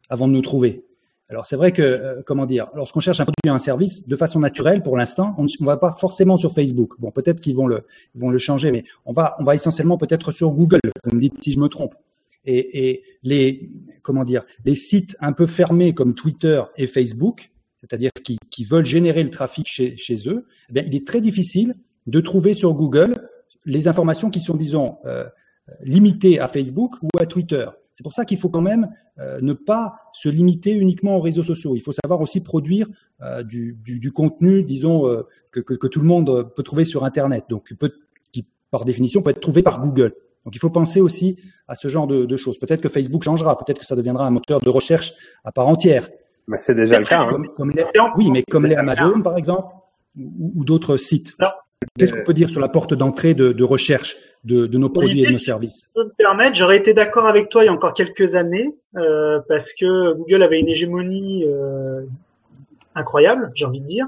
[0.10, 0.84] avant de nous trouver.
[1.30, 4.16] Alors c'est vrai que, euh, comment dire, lorsqu'on cherche un produit ou un service, de
[4.18, 6.94] façon naturelle, pour l'instant, on ne va pas forcément sur Facebook.
[7.00, 9.98] Bon, peut-être qu'ils vont le, ils vont le changer, mais on va, on va essentiellement
[9.98, 10.82] peut-être sur Google.
[11.06, 11.96] Vous me dites si je me trompe
[12.46, 13.70] et, et, les
[14.02, 18.86] comment dire les sites un peu fermés comme Twitter et Facebook, c'est-à-dire qui, qui, veulent
[18.86, 21.76] générer le trafic chez, chez eux, eh bien, il est très difficile
[22.08, 23.16] de trouver sur Google
[23.66, 25.26] les informations qui sont disons euh,
[25.82, 27.66] limitées à Facebook ou à Twitter.
[27.96, 28.89] C'est pour ça qu'il faut quand même
[29.20, 31.76] euh, ne pas se limiter uniquement aux réseaux sociaux.
[31.76, 32.88] Il faut savoir aussi produire
[33.22, 36.86] euh, du, du, du, contenu, disons, euh, que, que, que, tout le monde peut trouver
[36.86, 37.94] sur Internet, donc peut,
[38.32, 40.16] qui par définition peut être trouvé par Google.
[40.46, 42.58] Donc il faut penser aussi à ce genre de, de choses.
[42.60, 45.14] Peut-être que Facebook changera, peut-être que ça deviendra un moteur de recherche
[45.44, 46.10] à part entière.
[46.48, 47.22] Mais c'est déjà le cas.
[47.22, 47.44] Hein.
[47.56, 47.86] Comme, les,
[48.18, 49.74] oui, mais comme les Amazon, par exemple,
[50.18, 51.36] ou, ou d'autres sites.
[51.98, 55.24] Qu'est-ce qu'on peut dire sur la porte d'entrée de, de, recherche de, de nos produits
[55.24, 55.76] et de nos services?
[55.76, 58.36] Si je peux me permettre, j'aurais été d'accord avec toi il y a encore quelques
[58.36, 62.02] années, euh, parce que Google avait une hégémonie euh,
[62.96, 64.08] incroyable, j'ai envie de dire.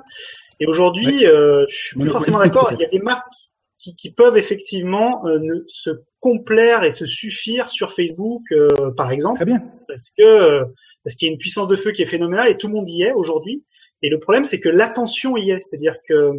[0.60, 2.72] Et aujourd'hui, euh, je suis plus forcément d'accord.
[2.74, 3.45] Il y a des marques
[3.86, 8.68] qui, qui peuvent effectivement euh, ne, se complaire et se suffire sur Facebook, euh,
[8.98, 9.38] par exemple.
[9.38, 9.62] Très bien.
[9.88, 10.66] Parce que euh,
[11.04, 12.90] parce qu'il y a une puissance de feu qui est phénoménale et tout le monde
[12.90, 13.64] y est aujourd'hui.
[14.02, 16.32] Et le problème, c'est que l'attention y est, c'est-à-dire que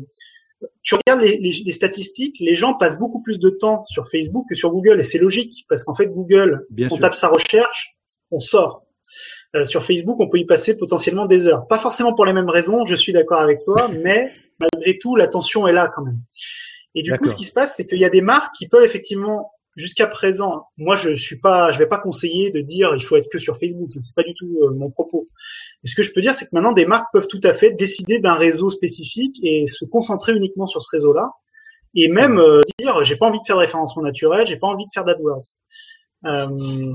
[0.82, 4.46] tu regardes les, les, les, statistiques, les gens passent beaucoup plus de temps sur Facebook
[4.48, 7.00] que sur Google, et c'est logique parce qu'en fait Google, Bien on sûr.
[7.00, 7.94] tape sa recherche,
[8.32, 8.82] on sort.
[9.54, 11.68] Euh, sur Facebook, on peut y passer potentiellement des heures.
[11.68, 15.68] Pas forcément pour les mêmes raisons, je suis d'accord avec toi, mais malgré tout, l'attention
[15.68, 16.18] est là quand même.
[16.96, 18.82] Et du coup, ce qui se passe, c'est qu'il y a des marques qui peuvent
[18.82, 23.16] effectivement, jusqu'à présent, moi je suis pas, je vais pas conseiller de dire il faut
[23.16, 23.90] être que sur Facebook.
[24.00, 25.28] C'est pas du tout euh, mon propos.
[25.82, 27.72] Mais ce que je peux dire, c'est que maintenant des marques peuvent tout à fait
[27.72, 31.30] décider d'un réseau spécifique et se concentrer uniquement sur ce réseau-là,
[31.94, 34.86] et même euh, dire j'ai pas envie de faire de référencement naturel, j'ai pas envie
[34.86, 35.54] de faire d'AdWords.
[36.24, 36.92] Euh,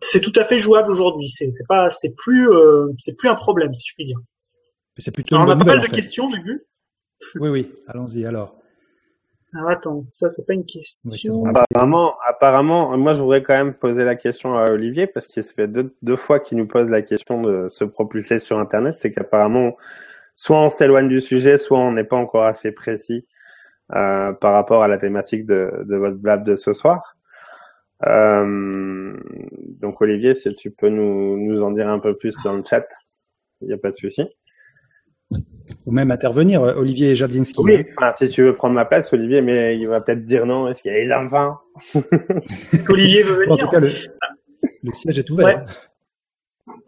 [0.00, 1.28] c'est tout à fait jouable aujourd'hui.
[1.28, 4.18] C'est pas, c'est plus, euh, c'est plus un problème si je puis dire.
[4.96, 5.36] C'est plutôt.
[5.36, 5.96] Alors, on a pas mal de fait.
[5.96, 6.64] questions, j'ai vu.
[7.36, 7.72] Oui, oui.
[7.86, 8.56] Allons-y alors.
[9.56, 11.44] Alors attends, ça c'est pas une question.
[11.46, 15.54] apparemment, apparemment, moi je voudrais quand même poser la question à Olivier parce qu'il se
[15.54, 19.12] fait deux, deux fois qu'il nous pose la question de se propulser sur Internet, c'est
[19.12, 19.76] qu'apparemment,
[20.34, 23.26] soit on s'éloigne du sujet, soit on n'est pas encore assez précis
[23.94, 27.16] euh, par rapport à la thématique de, de votre blab de ce soir.
[28.06, 29.16] Euh,
[29.80, 32.88] donc Olivier, si tu peux nous, nous en dire un peu plus dans le chat,
[33.60, 34.22] il n'y a pas de souci
[35.86, 37.60] ou même intervenir, euh, Olivier Jardinski.
[37.60, 40.68] Oui, enfin, si tu veux prendre ma place, Olivier, mais il va peut-être dire non.
[40.68, 41.58] Est-ce qu'il y a les enfants
[42.88, 43.52] Olivier veut venir.
[43.52, 43.90] En tout cas, le,
[44.92, 45.46] siège est ouvert.
[45.46, 45.54] Ouais.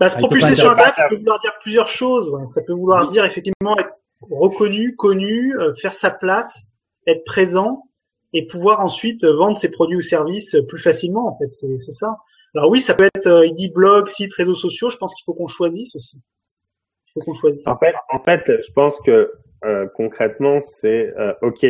[0.01, 2.33] Bah, se ah, propulser sur Internet, ça peut vouloir dire plusieurs choses.
[2.47, 6.69] Ça peut vouloir dire effectivement être reconnu, connu, euh, faire sa place,
[7.07, 7.83] être présent
[8.33, 11.29] et pouvoir ensuite vendre ses produits ou services plus facilement.
[11.29, 12.17] En fait, c'est ça.
[12.55, 14.89] Alors oui, ça peut être, euh, il dit blog, site, réseaux sociaux.
[14.89, 16.19] Je pense qu'il faut qu'on choisisse aussi.
[17.67, 19.33] En fait, en fait, je pense que
[19.65, 21.67] euh, concrètement, c'est euh, ok.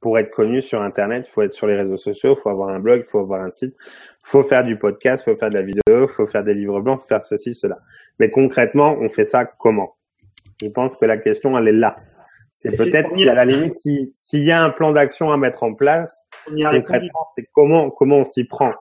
[0.00, 2.68] Pour être connu sur Internet, il faut être sur les réseaux sociaux, il faut avoir
[2.68, 5.48] un blog, il faut avoir un site, il faut faire du podcast, il faut faire
[5.48, 7.78] de la vidéo, il faut faire des livres blancs, il faut faire ceci, cela.
[8.18, 9.96] Mais concrètement, on fait ça comment?
[10.60, 11.96] Je pense que la question, elle est là.
[12.52, 15.74] C'est peut-être si à la limite, s'il y a un plan d'action à mettre en
[15.74, 18.74] place, concrètement, c'est comment comment on s'y prend.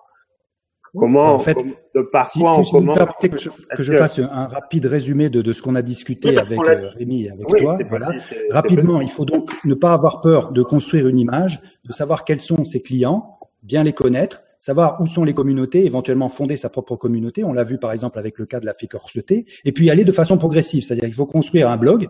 [0.95, 1.57] Comment, en fait,
[1.95, 5.41] de par si, quoi si, on que je, que je fasse un rapide résumé de,
[5.41, 7.79] de ce qu'on a discuté avec euh, Rémi et avec toi.
[7.89, 8.09] Voilà.
[8.51, 12.41] Rapidement, il faut donc ne pas avoir peur de construire une image, de savoir quels
[12.41, 16.95] sont ses clients, bien les connaître, savoir où sont les communautés, éventuellement fonder sa propre
[16.95, 17.43] communauté.
[17.43, 20.11] On l'a vu par exemple avec le cas de la fécorceté, et puis aller de
[20.11, 22.07] façon progressive, c'est-à-dire qu'il faut construire un blog.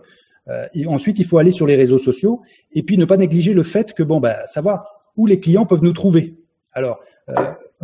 [0.50, 2.42] Euh, et ensuite, il faut aller sur les réseaux sociaux,
[2.74, 4.84] et puis ne pas négliger le fait que bon, bah, savoir
[5.16, 6.36] où les clients peuvent nous trouver.
[6.74, 7.34] Alors, euh,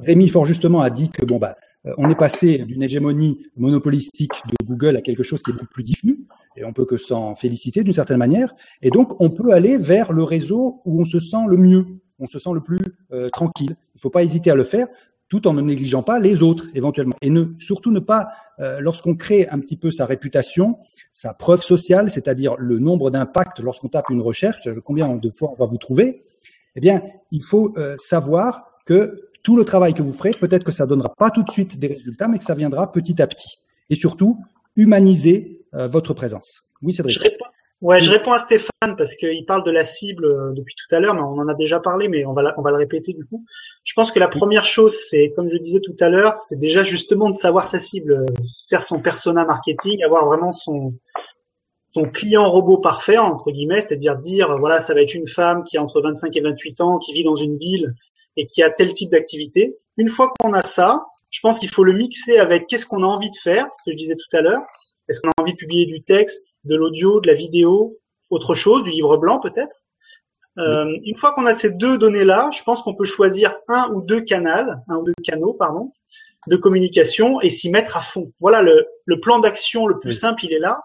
[0.02, 4.34] Rémi fort justement a dit que bon bah euh, on est passé d'une hégémonie monopolistique
[4.48, 6.20] de Google à quelque chose qui est beaucoup plus diffus,
[6.58, 8.54] et on peut que s'en féliciter d'une certaine manière.
[8.82, 11.86] Et donc, on peut aller vers le réseau où on se sent le mieux,
[12.20, 12.80] on se sent le plus
[13.14, 13.76] euh, tranquille.
[13.94, 14.88] Il ne faut pas hésiter à le faire,
[15.30, 17.16] tout en ne négligeant pas les autres éventuellement.
[17.22, 18.28] Et ne, surtout ne pas,
[18.60, 20.80] euh, lorsqu'on crée un petit peu sa réputation,
[21.14, 25.56] sa preuve sociale, c'est-à-dire le nombre d'impacts lorsqu'on tape une recherche, combien de fois on
[25.56, 26.24] va vous trouver,
[26.76, 30.86] eh bien, il faut savoir que tout le travail que vous ferez, peut-être que ça
[30.86, 33.60] donnera pas tout de suite des résultats, mais que ça viendra petit à petit.
[33.90, 34.40] Et surtout,
[34.76, 36.64] humaniser euh, votre présence.
[36.82, 37.16] Oui, Cédric.
[37.16, 37.46] Je réponds,
[37.82, 41.00] ouais, je réponds à Stéphane parce qu'il parle de la cible euh, depuis tout à
[41.00, 43.26] l'heure, mais on en a déjà parlé, mais on va, on va le répéter du
[43.26, 43.46] coup.
[43.84, 46.84] Je pense que la première chose, c'est, comme je disais tout à l'heure, c'est déjà
[46.84, 48.26] justement de savoir sa cible, euh,
[48.70, 50.94] faire son persona marketing, avoir vraiment son,
[52.14, 55.84] client robot parfait entre guillemets, c'est-à-dire dire voilà ça va être une femme qui a
[55.84, 57.94] entre 25 et 28 ans, qui vit dans une ville
[58.38, 59.76] et qui a tel type d'activité.
[59.98, 63.08] Une fois qu'on a ça, je pense qu'il faut le mixer avec qu'est-ce qu'on a
[63.08, 64.62] envie de faire, ce que je disais tout à l'heure.
[65.08, 67.98] Est-ce qu'on a envie de publier du texte, de l'audio, de la vidéo,
[68.30, 69.76] autre chose, du livre blanc peut-être?
[70.58, 74.02] Euh, Une fois qu'on a ces deux données-là, je pense qu'on peut choisir un ou
[74.02, 75.94] deux canaux, un ou deux canaux, pardon,
[76.48, 78.32] de communication et s'y mettre à fond.
[78.40, 80.82] Voilà le, le plan d'action le plus simple, il est là,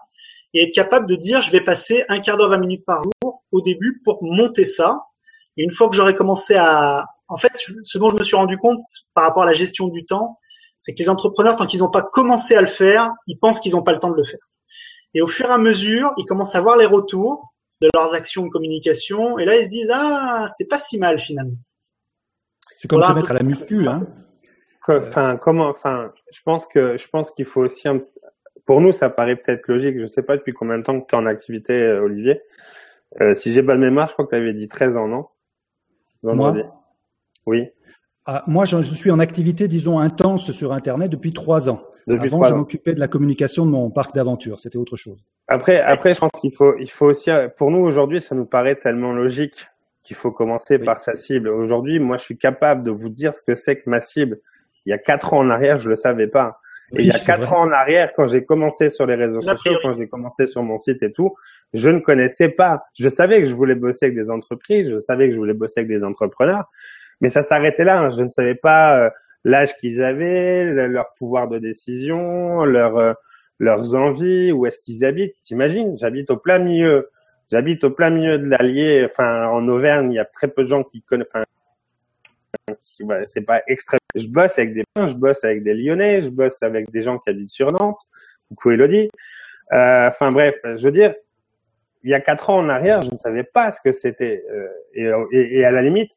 [0.53, 3.43] et être capable de dire je vais passer un quart d'heure, vingt minutes par jour
[3.51, 5.01] au début pour monter ça.
[5.57, 8.57] Et une fois que j'aurai commencé à, en fait, ce dont je me suis rendu
[8.57, 8.79] compte
[9.13, 10.39] par rapport à la gestion du temps,
[10.81, 13.73] c'est que les entrepreneurs, tant qu'ils n'ont pas commencé à le faire, ils pensent qu'ils
[13.73, 14.39] n'ont pas le temps de le faire.
[15.15, 18.43] Et au fur et à mesure, ils commencent à voir les retours de leurs actions
[18.43, 21.57] de communication, et là, ils se disent ah, c'est pas si mal finalement.
[22.77, 24.05] C'est comme se mettre à la muscu, hein.
[24.87, 27.87] Enfin, comment, enfin, je pense que je pense qu'il faut aussi,
[28.65, 29.95] pour nous, ça paraît peut-être logique.
[29.97, 32.41] Je ne sais pas depuis combien de temps que tu es en activité, euh, Olivier.
[33.21, 35.25] Euh, si j'ai bonne mémoire, je crois que tu avais dit 13 ans, non?
[36.21, 36.61] Vendredi.
[37.45, 37.67] Oui.
[38.25, 41.83] Ah, moi, je suis en activité, disons, intense sur Internet depuis trois ans.
[42.07, 44.59] Depuis Avant, je m'occupais de la communication de mon parc d'aventure.
[44.59, 45.23] C'était autre chose.
[45.47, 48.75] Après, après, je pense qu'il faut, il faut aussi, pour nous aujourd'hui, ça nous paraît
[48.75, 49.67] tellement logique
[50.03, 51.49] qu'il faut commencer par sa cible.
[51.49, 54.39] Aujourd'hui, moi, je suis capable de vous dire ce que c'est que ma cible.
[54.85, 56.59] Il y a quatre ans en arrière, je le savais pas.
[56.95, 59.73] Et il y a quatre ans en arrière, quand j'ai commencé sur les réseaux sociaux,
[59.81, 61.33] quand j'ai commencé sur mon site et tout,
[61.73, 62.83] je ne connaissais pas.
[62.93, 65.79] Je savais que je voulais bosser avec des entreprises, je savais que je voulais bosser
[65.79, 66.69] avec des entrepreneurs,
[67.21, 67.99] mais ça s'arrêtait là.
[67.99, 68.09] Hein.
[68.09, 69.09] Je ne savais pas euh,
[69.43, 73.13] l'âge qu'ils avaient, leur pouvoir de décision, leur, euh,
[73.59, 75.35] leurs envies, où est-ce qu'ils habitent.
[75.43, 77.09] T'imagines J'habite au plein milieu.
[77.51, 79.07] J'habite au plein milieu de l'Allier.
[79.09, 81.27] Enfin, en Auvergne, il y a très peu de gens qui connaissent.
[81.33, 81.45] Enfin,
[83.25, 83.99] c'est pas extrême.
[84.15, 87.29] Je bosse avec des je bosse avec des Lyonnais, je bosse avec des gens qui
[87.29, 87.99] habitent sur Nantes.
[88.49, 89.09] Coucou Elodie.
[89.73, 91.13] Euh, enfin bref, je veux dire,
[92.03, 94.43] il y a quatre ans en arrière, je ne savais pas ce que c'était.
[94.51, 96.11] Euh, et, et, et, à la limite,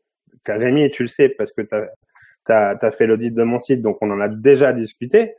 [0.46, 4.10] Rémi, tu le sais parce que tu as, fait l'audit de mon site, donc on
[4.10, 5.34] en a déjà discuté.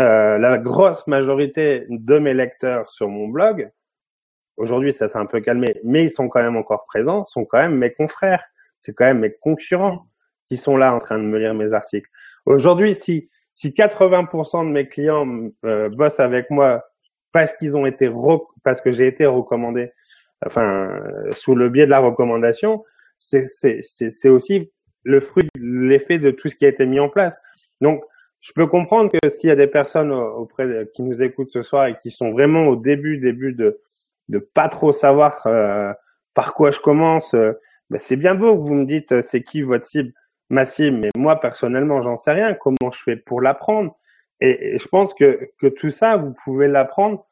[0.00, 3.70] Euh, la grosse majorité de mes lecteurs sur mon blog,
[4.56, 7.58] aujourd'hui, ça s'est un peu calmé, mais ils sont quand même encore présents, sont quand
[7.58, 8.44] même mes confrères,
[8.78, 10.06] c'est quand même mes concurrents
[10.46, 12.10] qui sont là en train de me lire mes articles.
[12.46, 16.84] Aujourd'hui, si si 80% de mes clients euh, bossent avec moi
[17.32, 18.10] parce qu'ils ont été
[18.64, 19.92] parce que j'ai été recommandé,
[20.44, 20.90] enfin
[21.32, 22.84] sous le biais de la recommandation,
[23.18, 24.70] c'est aussi
[25.04, 27.40] le fruit, l'effet de tout ce qui a été mis en place.
[27.80, 28.04] Donc
[28.40, 31.86] je peux comprendre que s'il y a des personnes auprès qui nous écoutent ce soir
[31.86, 33.80] et qui sont vraiment au début début de
[34.28, 35.92] de pas trop savoir euh,
[36.34, 37.52] par quoi je commence, euh,
[37.90, 40.12] ben c'est bien beau que vous me dites euh, c'est qui votre cible,
[40.48, 42.54] ma cible, mais moi personnellement j'en sais rien.
[42.54, 43.96] Comment je fais pour l'apprendre?
[44.40, 47.26] Et, et, je pense que que tout ça vous pouvez l'apprendre.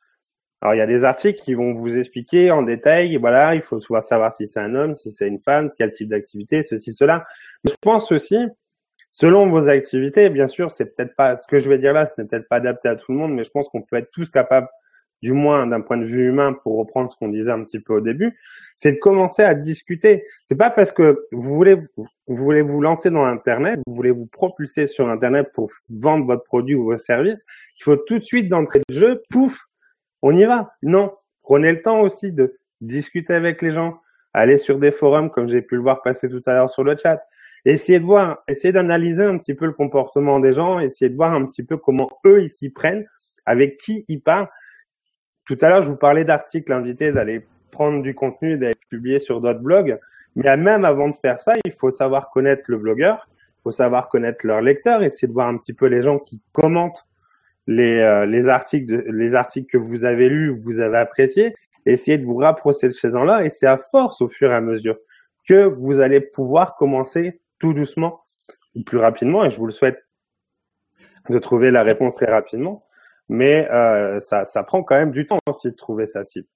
[0.63, 3.17] Alors il y a des articles qui vont vous expliquer en détail.
[3.17, 6.63] Voilà, il faut savoir si c'est un homme, si c'est une femme, quel type d'activité,
[6.63, 7.25] ceci, cela.
[7.65, 8.39] Je pense aussi
[9.13, 12.23] Selon vos activités, bien sûr, c'est peut-être pas ce que je vais dire là, ce
[12.23, 14.31] n'est peut-être pas adapté à tout le monde, mais je pense qu'on peut être tous
[14.31, 14.69] capables,
[15.21, 17.95] du moins d'un point de vue humain, pour reprendre ce qu'on disait un petit peu
[17.95, 18.39] au début,
[18.77, 20.25] c'est de commencer à discuter.
[20.45, 24.27] C'est pas parce que vous voulez vous voulez vous lancer dans Internet, vous voulez vous
[24.27, 27.45] propulser sur Internet pour vendre votre produit ou vos services,
[27.81, 29.67] il faut tout de suite d'entrée de jeu, pouf,
[30.23, 30.75] on y va.
[30.83, 31.13] Non,
[31.43, 34.01] prenez le temps aussi de discuter avec les gens,
[34.33, 36.97] aller sur des forums comme j'ai pu le voir passer tout à l'heure sur le
[36.97, 37.21] chat,
[37.65, 41.33] Essayez de voir, essayez d'analyser un petit peu le comportement des gens, essayez de voir
[41.33, 43.07] un petit peu comment eux ils s'y prennent,
[43.45, 44.49] avec qui ils parlent.
[45.45, 49.41] Tout à l'heure, je vous parlais d'articles invités d'aller prendre du contenu, d'aller publier sur
[49.41, 49.99] d'autres blogs.
[50.37, 54.09] Mais même avant de faire ça, il faut savoir connaître le blogueur, il faut savoir
[54.09, 57.07] connaître leur lecteur, essayer de voir un petit peu les gens qui commentent
[57.67, 61.55] les, euh, les articles, les articles que vous avez lus, que vous avez appréciés,
[61.87, 63.45] essayer de vous rapprocher de ces gens-là.
[63.45, 64.97] Et c'est à force, au fur et à mesure,
[65.47, 68.21] que vous allez pouvoir commencer tout doucement
[68.75, 69.99] ou plus rapidement, et je vous le souhaite
[71.29, 72.85] de trouver la réponse très rapidement,
[73.29, 76.47] mais euh, ça, ça prend quand même du temps aussi de trouver sa cible.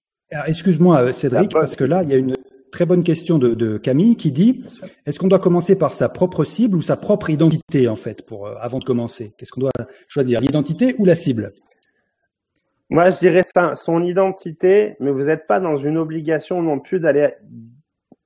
[0.47, 2.34] Excuse-moi euh, Cédric, parce que là, il y a une
[2.75, 4.65] très bonne question de, de Camille qui dit
[5.07, 8.49] est-ce qu'on doit commencer par sa propre cible ou sa propre identité en fait pour
[8.49, 9.29] euh, avant de commencer?
[9.39, 9.71] Qu'est-ce qu'on doit
[10.09, 11.51] choisir, l'identité ou la cible?
[12.91, 16.99] Moi, je dirais ça, son identité, mais vous n'êtes pas dans une obligation non plus
[16.99, 17.31] d'aller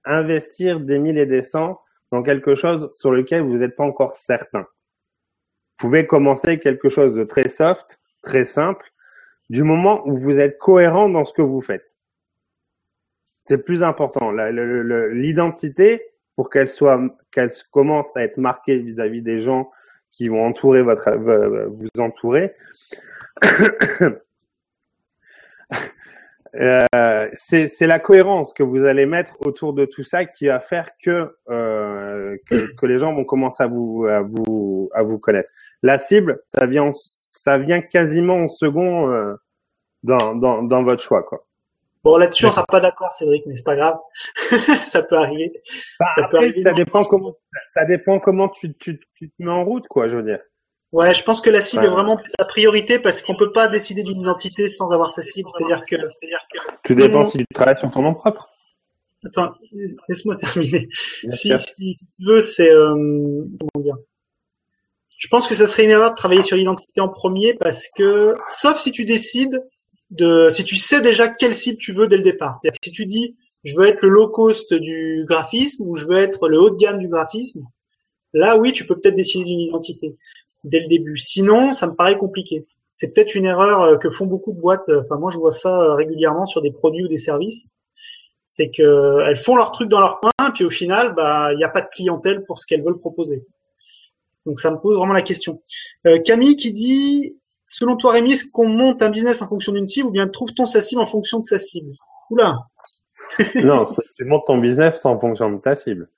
[0.07, 1.79] investir des mille et des cents
[2.11, 4.61] dans quelque chose sur lequel vous n'êtes pas encore certain.
[4.61, 8.89] Vous pouvez commencer quelque chose de très soft, très simple,
[9.51, 11.98] du moment où vous êtes cohérent dans ce que vous faites.
[13.49, 14.31] C'est plus important.
[14.31, 16.03] L'identité,
[16.37, 17.01] pour qu'elle soit,
[17.33, 19.71] qu'elle commence à être marquée vis-à-vis des gens
[20.11, 22.55] qui vont entourer votre, vous entourer,
[26.55, 30.89] Euh, c'est la cohérence que vous allez mettre autour de tout ça qui va faire
[30.99, 35.51] que, euh, que, que, les gens vont commencer à vous, à vous, à vous connaître.
[35.83, 39.35] La cible, ça vient, ça vient quasiment en second euh,
[40.03, 41.45] dans, dans, dans votre choix, quoi.
[42.05, 43.99] Bon, là-dessus, on sera pas d'accord, Cédric, mais c'est pas grave.
[44.87, 45.53] ça peut arriver.
[45.99, 47.35] Bah, ça, peut arriver ça dépend comment,
[47.73, 50.39] ça dépend comment tu, tu, tu te mets en route, quoi, je veux dire.
[50.93, 54.03] Ouais, je pense que la cible est vraiment sa priorité parce qu'on peut pas décider
[54.03, 55.51] d'une identité sans avoir sa cible.
[55.57, 56.73] C'est-à-dire que, que.
[56.85, 58.49] Tout dépend si tu travailles sur ton nom propre.
[59.27, 59.53] Attends,
[60.09, 60.89] laisse-moi terminer.
[61.31, 63.97] Si, si, si, tu veux, c'est euh, comment dire.
[65.19, 68.37] Je pense que ça serait une erreur de travailler sur l'identité en premier parce que,
[68.49, 69.61] sauf si tu décides
[70.51, 72.61] si tu sais déjà quelle cible tu veux dès le départ.
[72.83, 76.49] Si tu dis, je veux être le low cost du graphisme ou je veux être
[76.49, 77.63] le haut de gamme du graphisme,
[78.33, 80.17] là oui, tu peux peut-être décider d'une identité
[80.65, 81.19] dès le début.
[81.19, 82.67] Sinon, ça me paraît compliqué.
[82.93, 84.89] C'est peut-être une erreur euh, que font beaucoup de boîtes.
[84.89, 87.71] Enfin, moi, je vois ça euh, régulièrement sur des produits ou des services.
[88.47, 91.65] C'est que elles font leur truc dans leur coin, puis au final, bah, il n'y
[91.65, 93.45] a pas de clientèle pour ce qu'elles veulent proposer.
[94.47, 95.63] Donc, ça me pose vraiment la question.
[96.07, 97.37] Euh, Camille qui dit,
[97.69, 100.67] selon toi, Rémi, est-ce qu'on monte un business en fonction d'une cible ou bien trouve-t-on
[100.67, 101.93] sa cible en fonction de sa cible?
[102.31, 102.59] Oula.
[103.57, 106.09] non, tu montes ton business en fonction de ta cible.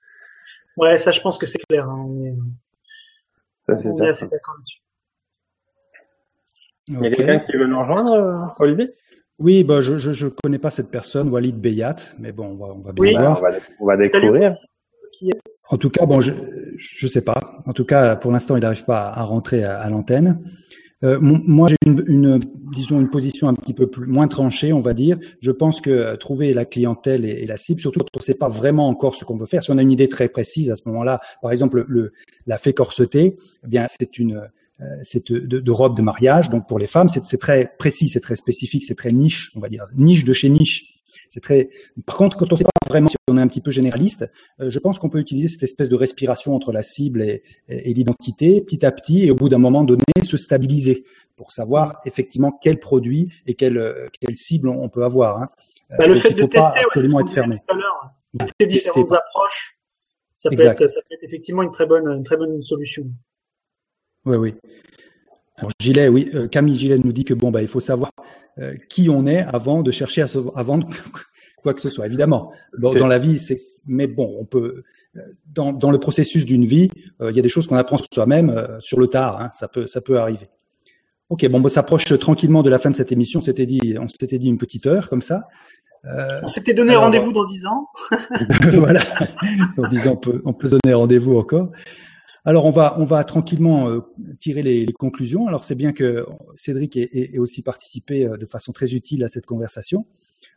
[0.77, 1.87] Ouais, ça, je pense que c'est clair.
[1.87, 2.09] Hein.
[3.67, 4.05] Ça, c'est ça.
[6.87, 8.93] Il y a quelqu'un qui veut nous rejoindre, euh, Olivier?
[9.39, 12.79] Oui, bah, je ne connais pas cette personne, Walid Beyat, mais bon, on va, on
[12.79, 13.39] va bien voir.
[13.39, 14.55] On va, on va découvrir.
[15.69, 17.61] En tout cas, bon, je ne sais pas.
[17.65, 20.43] En tout cas, pour l'instant, il n'arrive pas à rentrer à, à l'antenne.
[21.03, 22.39] Euh, moi, j'ai une,
[22.71, 25.17] disons, une position un petit peu plus, moins tranchée, on va dire.
[25.41, 28.35] Je pense que euh, trouver la clientèle et, la cible, surtout quand on ne sait
[28.35, 30.75] pas vraiment encore ce qu'on veut faire, si on a une idée très précise à
[30.75, 32.13] ce moment-là, par exemple, le,
[32.45, 34.49] la fée corsetée, eh bien, c'est une,
[34.81, 36.49] euh, c'est de, robe de mariage.
[36.49, 39.69] Donc, pour les femmes, c'est très précis, c'est très spécifique, c'est très niche, on va
[39.69, 40.90] dire, niche de chez niche.
[41.31, 41.69] C'est très.
[42.05, 44.29] Par contre, quand on ne sait pas vraiment si on est un petit peu généraliste,
[44.59, 47.93] euh, je pense qu'on peut utiliser cette espèce de respiration entre la cible et, et
[47.93, 51.05] l'identité, petit à petit, et au bout d'un moment donné, se stabiliser
[51.37, 55.41] pour savoir effectivement quel produit et quelle, quelle cible on peut avoir.
[55.41, 55.49] Hein.
[55.97, 57.61] Bah, le fait de tester, absolument être fermé.
[58.37, 59.77] Tester différentes approches,
[60.35, 63.05] ça peut, être, ça peut, être, effectivement une très bonne, une très bonne solution.
[64.25, 64.55] Oui, oui.
[65.57, 68.11] Alors Gilet, oui, Camille Gilet nous dit que bon, bah, il faut savoir
[68.89, 70.85] qui on est avant de chercher à se, de
[71.61, 72.05] quoi que ce soit.
[72.05, 74.83] Évidemment, dans la vie, c'est, mais bon, on peut,
[75.45, 76.89] dans, dans le processus d'une vie,
[77.21, 79.41] il y a des choses qu'on apprend sur soi-même sur le tard.
[79.41, 80.49] Hein, ça peut, ça peut arriver.
[81.29, 83.39] Ok, bon, on s'approche tranquillement de la fin de cette émission.
[83.39, 85.47] On s'était dit, on s'était dit une petite heure comme ça.
[86.05, 87.87] Euh, on s'était donné rendez-vous dans dix ans.
[88.73, 89.01] voilà,
[89.77, 91.69] dans dix ans, on peut, on peut se donner rendez-vous encore.
[92.43, 93.99] Alors, on va, on va tranquillement euh,
[94.39, 95.47] tirer les, les, conclusions.
[95.47, 96.25] Alors, c'est bien que
[96.55, 100.05] Cédric ait, ait, aussi participé euh, de façon très utile à cette conversation.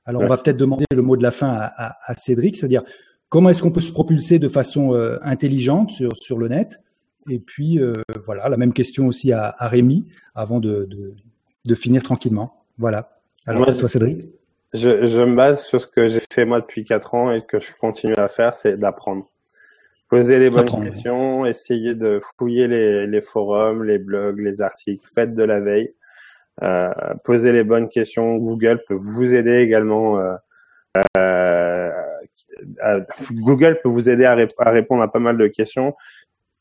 [0.06, 2.68] Alors, on va peut-être demander le mot de la fin à, à, à Cédric, c'est-à
[2.68, 2.82] dire
[3.28, 6.80] comment est-ce qu'on peut se propulser de façon euh, intelligente sur, sur le net?
[7.28, 11.14] Et puis euh, voilà, la même question aussi à, à Rémi avant de, de,
[11.64, 12.64] de, finir tranquillement.
[12.78, 13.18] Voilà.
[13.46, 14.28] Alors moi, toi, Cédric?
[14.74, 17.58] je, je, me base sur ce que j'ai fait moi depuis quatre ans et que
[17.60, 19.30] je continue à faire, c'est d'apprendre.
[20.14, 25.34] Poser les bonnes questions, essayer de fouiller les, les, forums, les blogs, les articles, faites
[25.34, 25.88] de la veille.
[26.62, 26.88] Euh,
[27.24, 28.36] poser les bonnes questions.
[28.36, 30.20] Google peut vous aider également.
[30.20, 30.36] Euh,
[31.18, 31.90] euh,
[33.32, 35.96] Google peut vous aider à, à, répondre à pas mal de questions.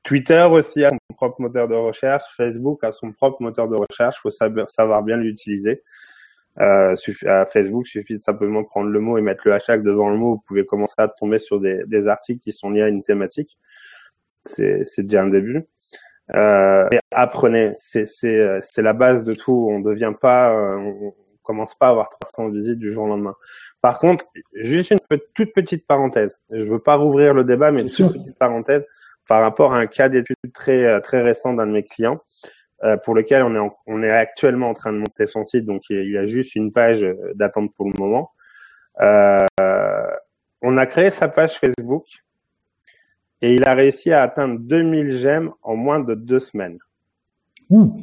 [0.02, 4.16] Twitter aussi a son propre moteur de recherche, Facebook a son propre moteur de recherche,
[4.18, 5.84] il faut savoir bien l'utiliser.
[6.60, 6.94] Euh,
[7.26, 10.18] à Facebook, il suffit de simplement prendre le mot et mettre le hashtag devant le
[10.18, 10.36] mot.
[10.36, 13.58] Vous pouvez commencer à tomber sur des, des articles qui sont liés à une thématique.
[14.44, 15.66] C'est déjà un début.
[16.36, 18.42] Euh, et apprenez, c'est
[18.78, 19.68] la base de tout.
[19.70, 23.36] On devient pas, euh, on commence pas à avoir 300 visites du jour au lendemain.
[23.82, 25.00] Par contre, juste une
[25.34, 26.40] toute petite parenthèse.
[26.52, 28.86] Je veux pas rouvrir le débat, mais une toute petite parenthèse
[29.28, 32.22] par rapport à un cas d'étude très euh, très récent d'un de mes clients
[33.04, 36.10] pour lequel on est on est actuellement en train de monter son site donc il
[36.10, 38.32] y a juste une page euh, d'attente pour le moment.
[39.02, 39.46] Euh,
[40.62, 42.06] on a créé sa page Facebook
[43.42, 46.80] et il a réussi à atteindre 2000 j'aime en moins de deux semaines.
[47.70, 47.98] Ouh,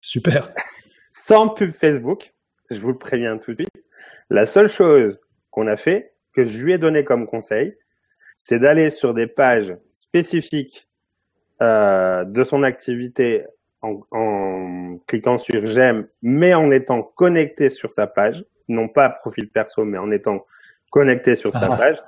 [0.00, 0.52] super.
[1.12, 2.34] Sans pub Facebook,
[2.70, 3.84] je vous le préviens tout de suite.
[4.30, 5.18] La seule chose
[5.50, 7.76] qu'on a fait, que je lui ai donné comme conseil,
[8.36, 10.88] c'est d'aller sur des pages spécifiques
[11.62, 13.46] euh, de son activité
[13.82, 19.48] en, en cliquant sur j'aime, mais en étant connecté sur sa page, non pas profil
[19.48, 20.44] perso, mais en étant
[20.90, 21.76] connecté sur sa ah.
[21.76, 21.98] page.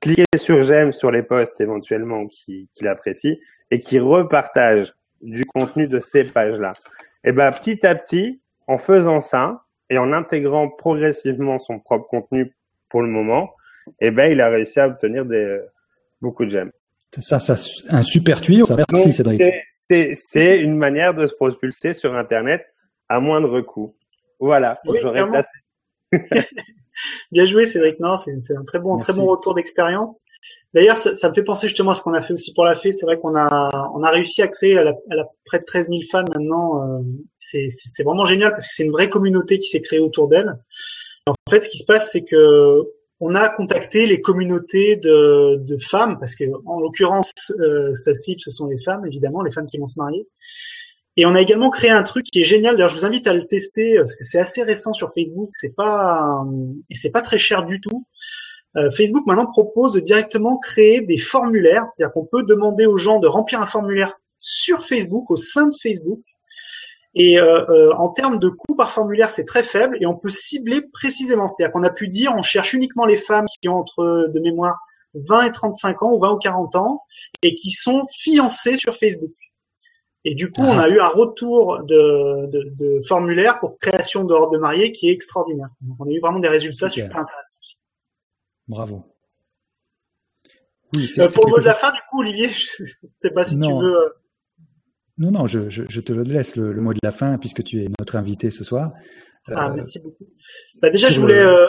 [0.00, 3.38] Cliquer sur j'aime sur les posts éventuellement qu'il apprécie
[3.70, 6.72] et qui repartage du contenu de ces pages-là.
[7.24, 12.54] Et ben petit à petit, en faisant ça et en intégrant progressivement son propre contenu
[12.88, 13.54] pour le moment,
[14.00, 15.58] et eh ben il a réussi à obtenir des
[16.22, 16.70] beaucoup de j'aime.
[17.18, 17.54] Ça, ça,
[17.90, 18.64] un super tuyau.
[18.66, 19.42] Ça, merci Cédric.
[20.14, 22.64] C'est une manière de se propulser sur Internet
[23.08, 23.96] à moindre coût.
[24.38, 25.50] Voilà, j'aurais placé.
[27.32, 30.20] Bien joué Cédric, non, c'est un très bon, très bon retour d'expérience.
[30.72, 32.76] D'ailleurs, ça, ça, me fait penser justement à ce qu'on a fait aussi pour la
[32.76, 32.92] fée.
[32.92, 35.64] C'est vrai qu'on a, on a réussi à créer à la, à la près de
[35.64, 36.98] 13 000 fans maintenant.
[36.98, 37.02] Euh,
[37.36, 40.58] c'est vraiment génial parce que c'est une vraie communauté qui s'est créée autour d'elle.
[41.26, 42.82] En fait, ce qui se passe, c'est que
[43.20, 48.50] on a contacté les communautés de, femmes, parce que en l'occurrence, euh, sa cible, ce
[48.50, 50.26] sont les femmes, évidemment, les femmes qui vont se marier.
[51.16, 52.76] Et on a également créé un truc qui est génial.
[52.76, 55.50] D'ailleurs, je vous invite à le tester parce que c'est assez récent sur Facebook.
[55.52, 56.44] C'est pas
[56.88, 58.06] et c'est pas très cher du tout.
[58.76, 63.18] Euh, Facebook maintenant propose de directement créer des formulaires, c'est-à-dire qu'on peut demander aux gens
[63.18, 66.20] de remplir un formulaire sur Facebook, au sein de Facebook,
[67.14, 70.28] et euh, euh, en termes de coût par formulaire, c'est très faible et on peut
[70.28, 71.46] cibler précisément.
[71.46, 74.76] C'est-à-dire qu'on a pu dire, on cherche uniquement les femmes qui ont entre, de mémoire,
[75.14, 77.02] 20 et 35 ans ou 20 ou 40 ans
[77.42, 79.32] et qui sont fiancées sur Facebook.
[80.24, 84.52] Et du coup, on a eu un retour de, de, de formulaire pour création d'ordre
[84.52, 85.70] de mariée qui est extraordinaire.
[85.80, 87.58] Donc, on a eu vraiment des résultats super, intéressants.
[88.68, 89.02] Bravo.
[90.94, 92.48] Oui, euh, pour le mot de la fin, du coup, Olivier,
[92.78, 94.14] je ne sais pas si tu veux.
[95.20, 97.62] Euh, non, non, je, je, je te laisse le, le, mot de la fin puisque
[97.62, 98.92] tu es notre invité ce soir.
[99.48, 100.26] Ah, euh, merci beaucoup.
[100.80, 101.68] Bah, déjà, je voulais, euh,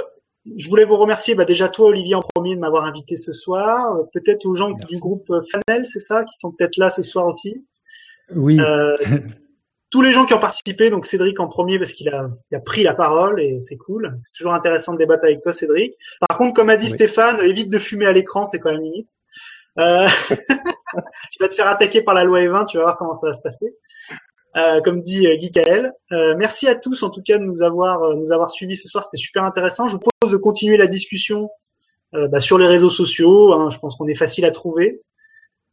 [0.55, 1.35] je voulais vous remercier.
[1.35, 3.95] Bah, déjà toi, Olivier, en premier, de m'avoir invité ce soir.
[3.95, 4.85] Euh, peut-être aux gens merci.
[4.95, 7.65] du groupe Fanel, c'est ça, qui sont peut-être là ce soir aussi.
[8.35, 8.59] Oui.
[8.59, 8.95] Euh,
[9.91, 12.61] tous les gens qui ont participé, donc Cédric en premier parce qu'il a, il a
[12.61, 14.15] pris la parole et c'est cool.
[14.21, 15.93] C'est toujours intéressant de débattre avec toi, Cédric.
[16.27, 16.93] Par contre, comme a dit oui.
[16.93, 19.09] Stéphane, évite de fumer à l'écran, c'est quand même limite.
[19.77, 20.07] Euh,
[21.31, 23.33] tu vas te faire attaquer par la loi E20, tu vas voir comment ça va
[23.33, 23.75] se passer.
[24.57, 25.93] Euh, comme dit euh, Guy Kael.
[26.11, 28.89] Euh, merci à tous en tout cas de nous avoir euh, nous avoir suivis ce
[28.89, 29.87] soir, c'était super intéressant.
[29.87, 31.49] Je vous propose de continuer la discussion
[32.15, 33.53] euh, bah, sur les réseaux sociaux.
[33.53, 35.01] Hein, je pense qu'on est facile à trouver.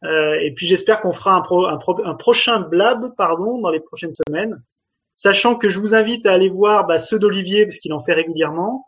[0.04, 3.80] et puis j'espère qu'on fera un, pro, un, pro, un, prochain blab pardon dans les
[3.80, 4.62] prochaines semaines,
[5.12, 8.14] sachant que je vous invite à aller voir bah, ceux d'Olivier parce qu'il en fait
[8.14, 8.86] régulièrement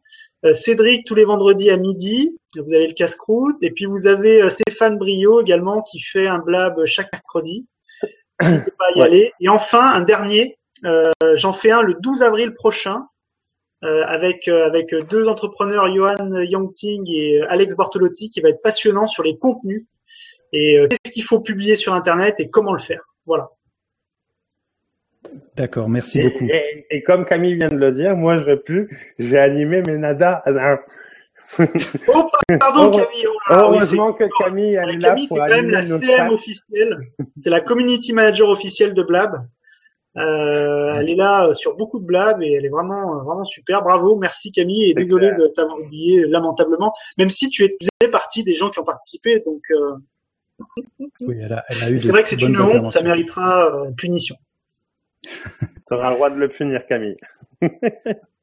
[0.53, 4.97] Cédric tous les vendredis à midi, vous avez le casse-croûte, et puis vous avez Stéphane
[4.97, 7.67] Brio également qui fait un blab chaque mercredi.
[8.43, 9.33] N'hésitez pas à y aller.
[9.41, 10.59] Et enfin, un dernier,
[11.35, 13.07] j'en fais un le 12 avril prochain
[13.83, 19.37] avec avec deux entrepreneurs, Johan Yangting et Alex Bortolotti, qui va être passionnant sur les
[19.37, 19.87] contenus
[20.53, 23.03] et qu'est-ce qu'il faut publier sur Internet et comment le faire.
[23.27, 23.51] Voilà.
[25.57, 26.47] D'accord, merci beaucoup.
[26.91, 30.43] Et, comme Camille vient de le dire, moi je pu, j'ai animé mes nadas.
[31.59, 33.27] oh pardon Camille.
[33.27, 36.99] Oh heureusement que Camille est là Camille, pour c'est quand même la CM officielle.
[37.37, 39.47] C'est la community manager officielle de Blab.
[40.17, 43.83] Euh, elle est là sur beaucoup de Blab et elle est vraiment vraiment super.
[43.83, 46.93] Bravo, merci Camille et désolé de t'avoir oublié lamentablement.
[47.19, 49.63] Même si tu es partie des gens qui ont participé, donc.
[49.71, 49.97] Euh...
[51.21, 52.01] Oui, elle a, elle a eu.
[52.01, 54.37] C'est vrai que c'est une honte, ça méritera euh, punition.
[55.23, 57.17] tu auras le droit de le punir, Camille.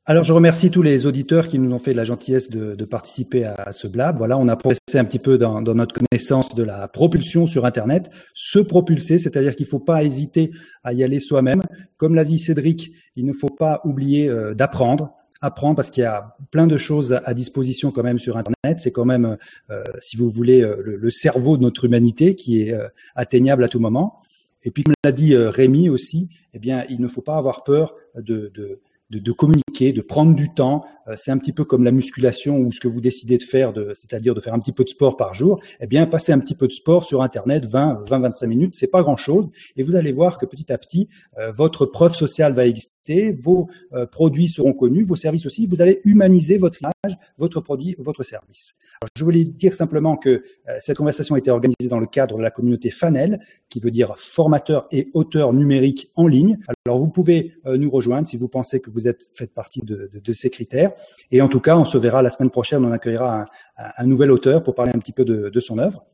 [0.10, 3.74] Alors, je remercie tous les auditeurs qui nous ont fait la gentillesse de, participer à,
[3.74, 4.18] ce blab.
[4.18, 8.10] Voilà, on a progressé un petit peu dans, notre connaissance de la propulsion sur Internet.
[8.34, 10.52] Se propulser, c'est-à-dire qu'il ne faut pas hésiter
[10.86, 11.62] à y aller soi-même.
[11.98, 15.12] Comme l'a dit Cédric, il ne faut pas oublier euh, d'apprendre.
[15.42, 18.80] Apprendre parce qu'il y a plein de choses à disposition quand même sur Internet.
[18.80, 19.36] C'est quand même,
[19.72, 22.74] euh, si vous voulez, euh, le, cerveau de notre humanité qui est
[23.14, 24.22] atteignable à tout moment.
[24.64, 27.64] Et puis, comme l'a dit euh, Rémi aussi, eh bien, il ne faut pas avoir
[27.64, 30.86] peur de, de, de, de communiquer, de prendre du temps.
[31.08, 33.74] Euh, c'est un petit peu comme la musculation ou ce que vous décidez de faire,
[33.94, 35.62] c'est-à-dire de faire un petit peu de sport par jour.
[35.80, 38.92] Eh bien, passer un petit peu de sport sur Internet, 20, 20, 25 minutes, c'est
[38.92, 39.50] pas grand-chose.
[39.76, 42.97] Et vous allez voir que petit à petit, euh, votre preuve sociale va exister
[43.38, 45.66] vos euh, produits seront connus, vos services aussi.
[45.66, 48.76] Vous allez humaniser votre image, votre produit, votre service.
[49.16, 50.42] je voulais dire simplement que euh,
[50.80, 53.40] cette conversation a été organisée dans le cadre de la communauté FANEL,
[53.70, 56.58] qui veut dire formateur et auteur numérique en ligne.
[56.86, 60.10] Alors vous pouvez euh, nous rejoindre si vous pensez que vous êtes faites partie de,
[60.34, 60.92] ces critères.
[61.32, 62.86] Et en tout cas, on se verra la semaine prochaine.
[62.86, 63.46] On accueillera
[63.78, 66.06] un, nouvel auteur pour parler un petit peu de, son œuvre.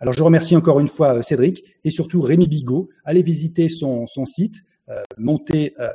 [0.00, 2.88] Alors je remercie encore une fois Cédric et surtout Rémi Bigot.
[3.04, 4.56] Allez visiter son, site,
[4.88, 5.90] euh, monter euh,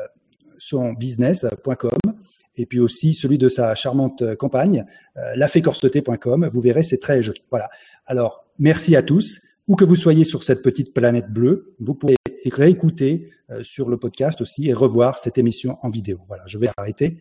[0.58, 2.14] son business.com
[2.58, 4.86] et puis aussi celui de sa charmante compagne,
[5.18, 6.50] euh, lafécorseté.com.
[6.52, 7.44] Vous verrez, c'est très joli.
[7.50, 7.70] Voilà.
[8.06, 9.42] Alors, merci à tous.
[9.68, 13.98] Où que vous soyez sur cette petite planète bleue, vous pourrez réécouter euh, sur le
[13.98, 16.20] podcast aussi et revoir cette émission en vidéo.
[16.28, 17.18] Voilà, je vais arrêter.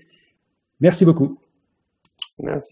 [0.80, 1.40] Merci beaucoup.
[2.38, 2.64] Merci.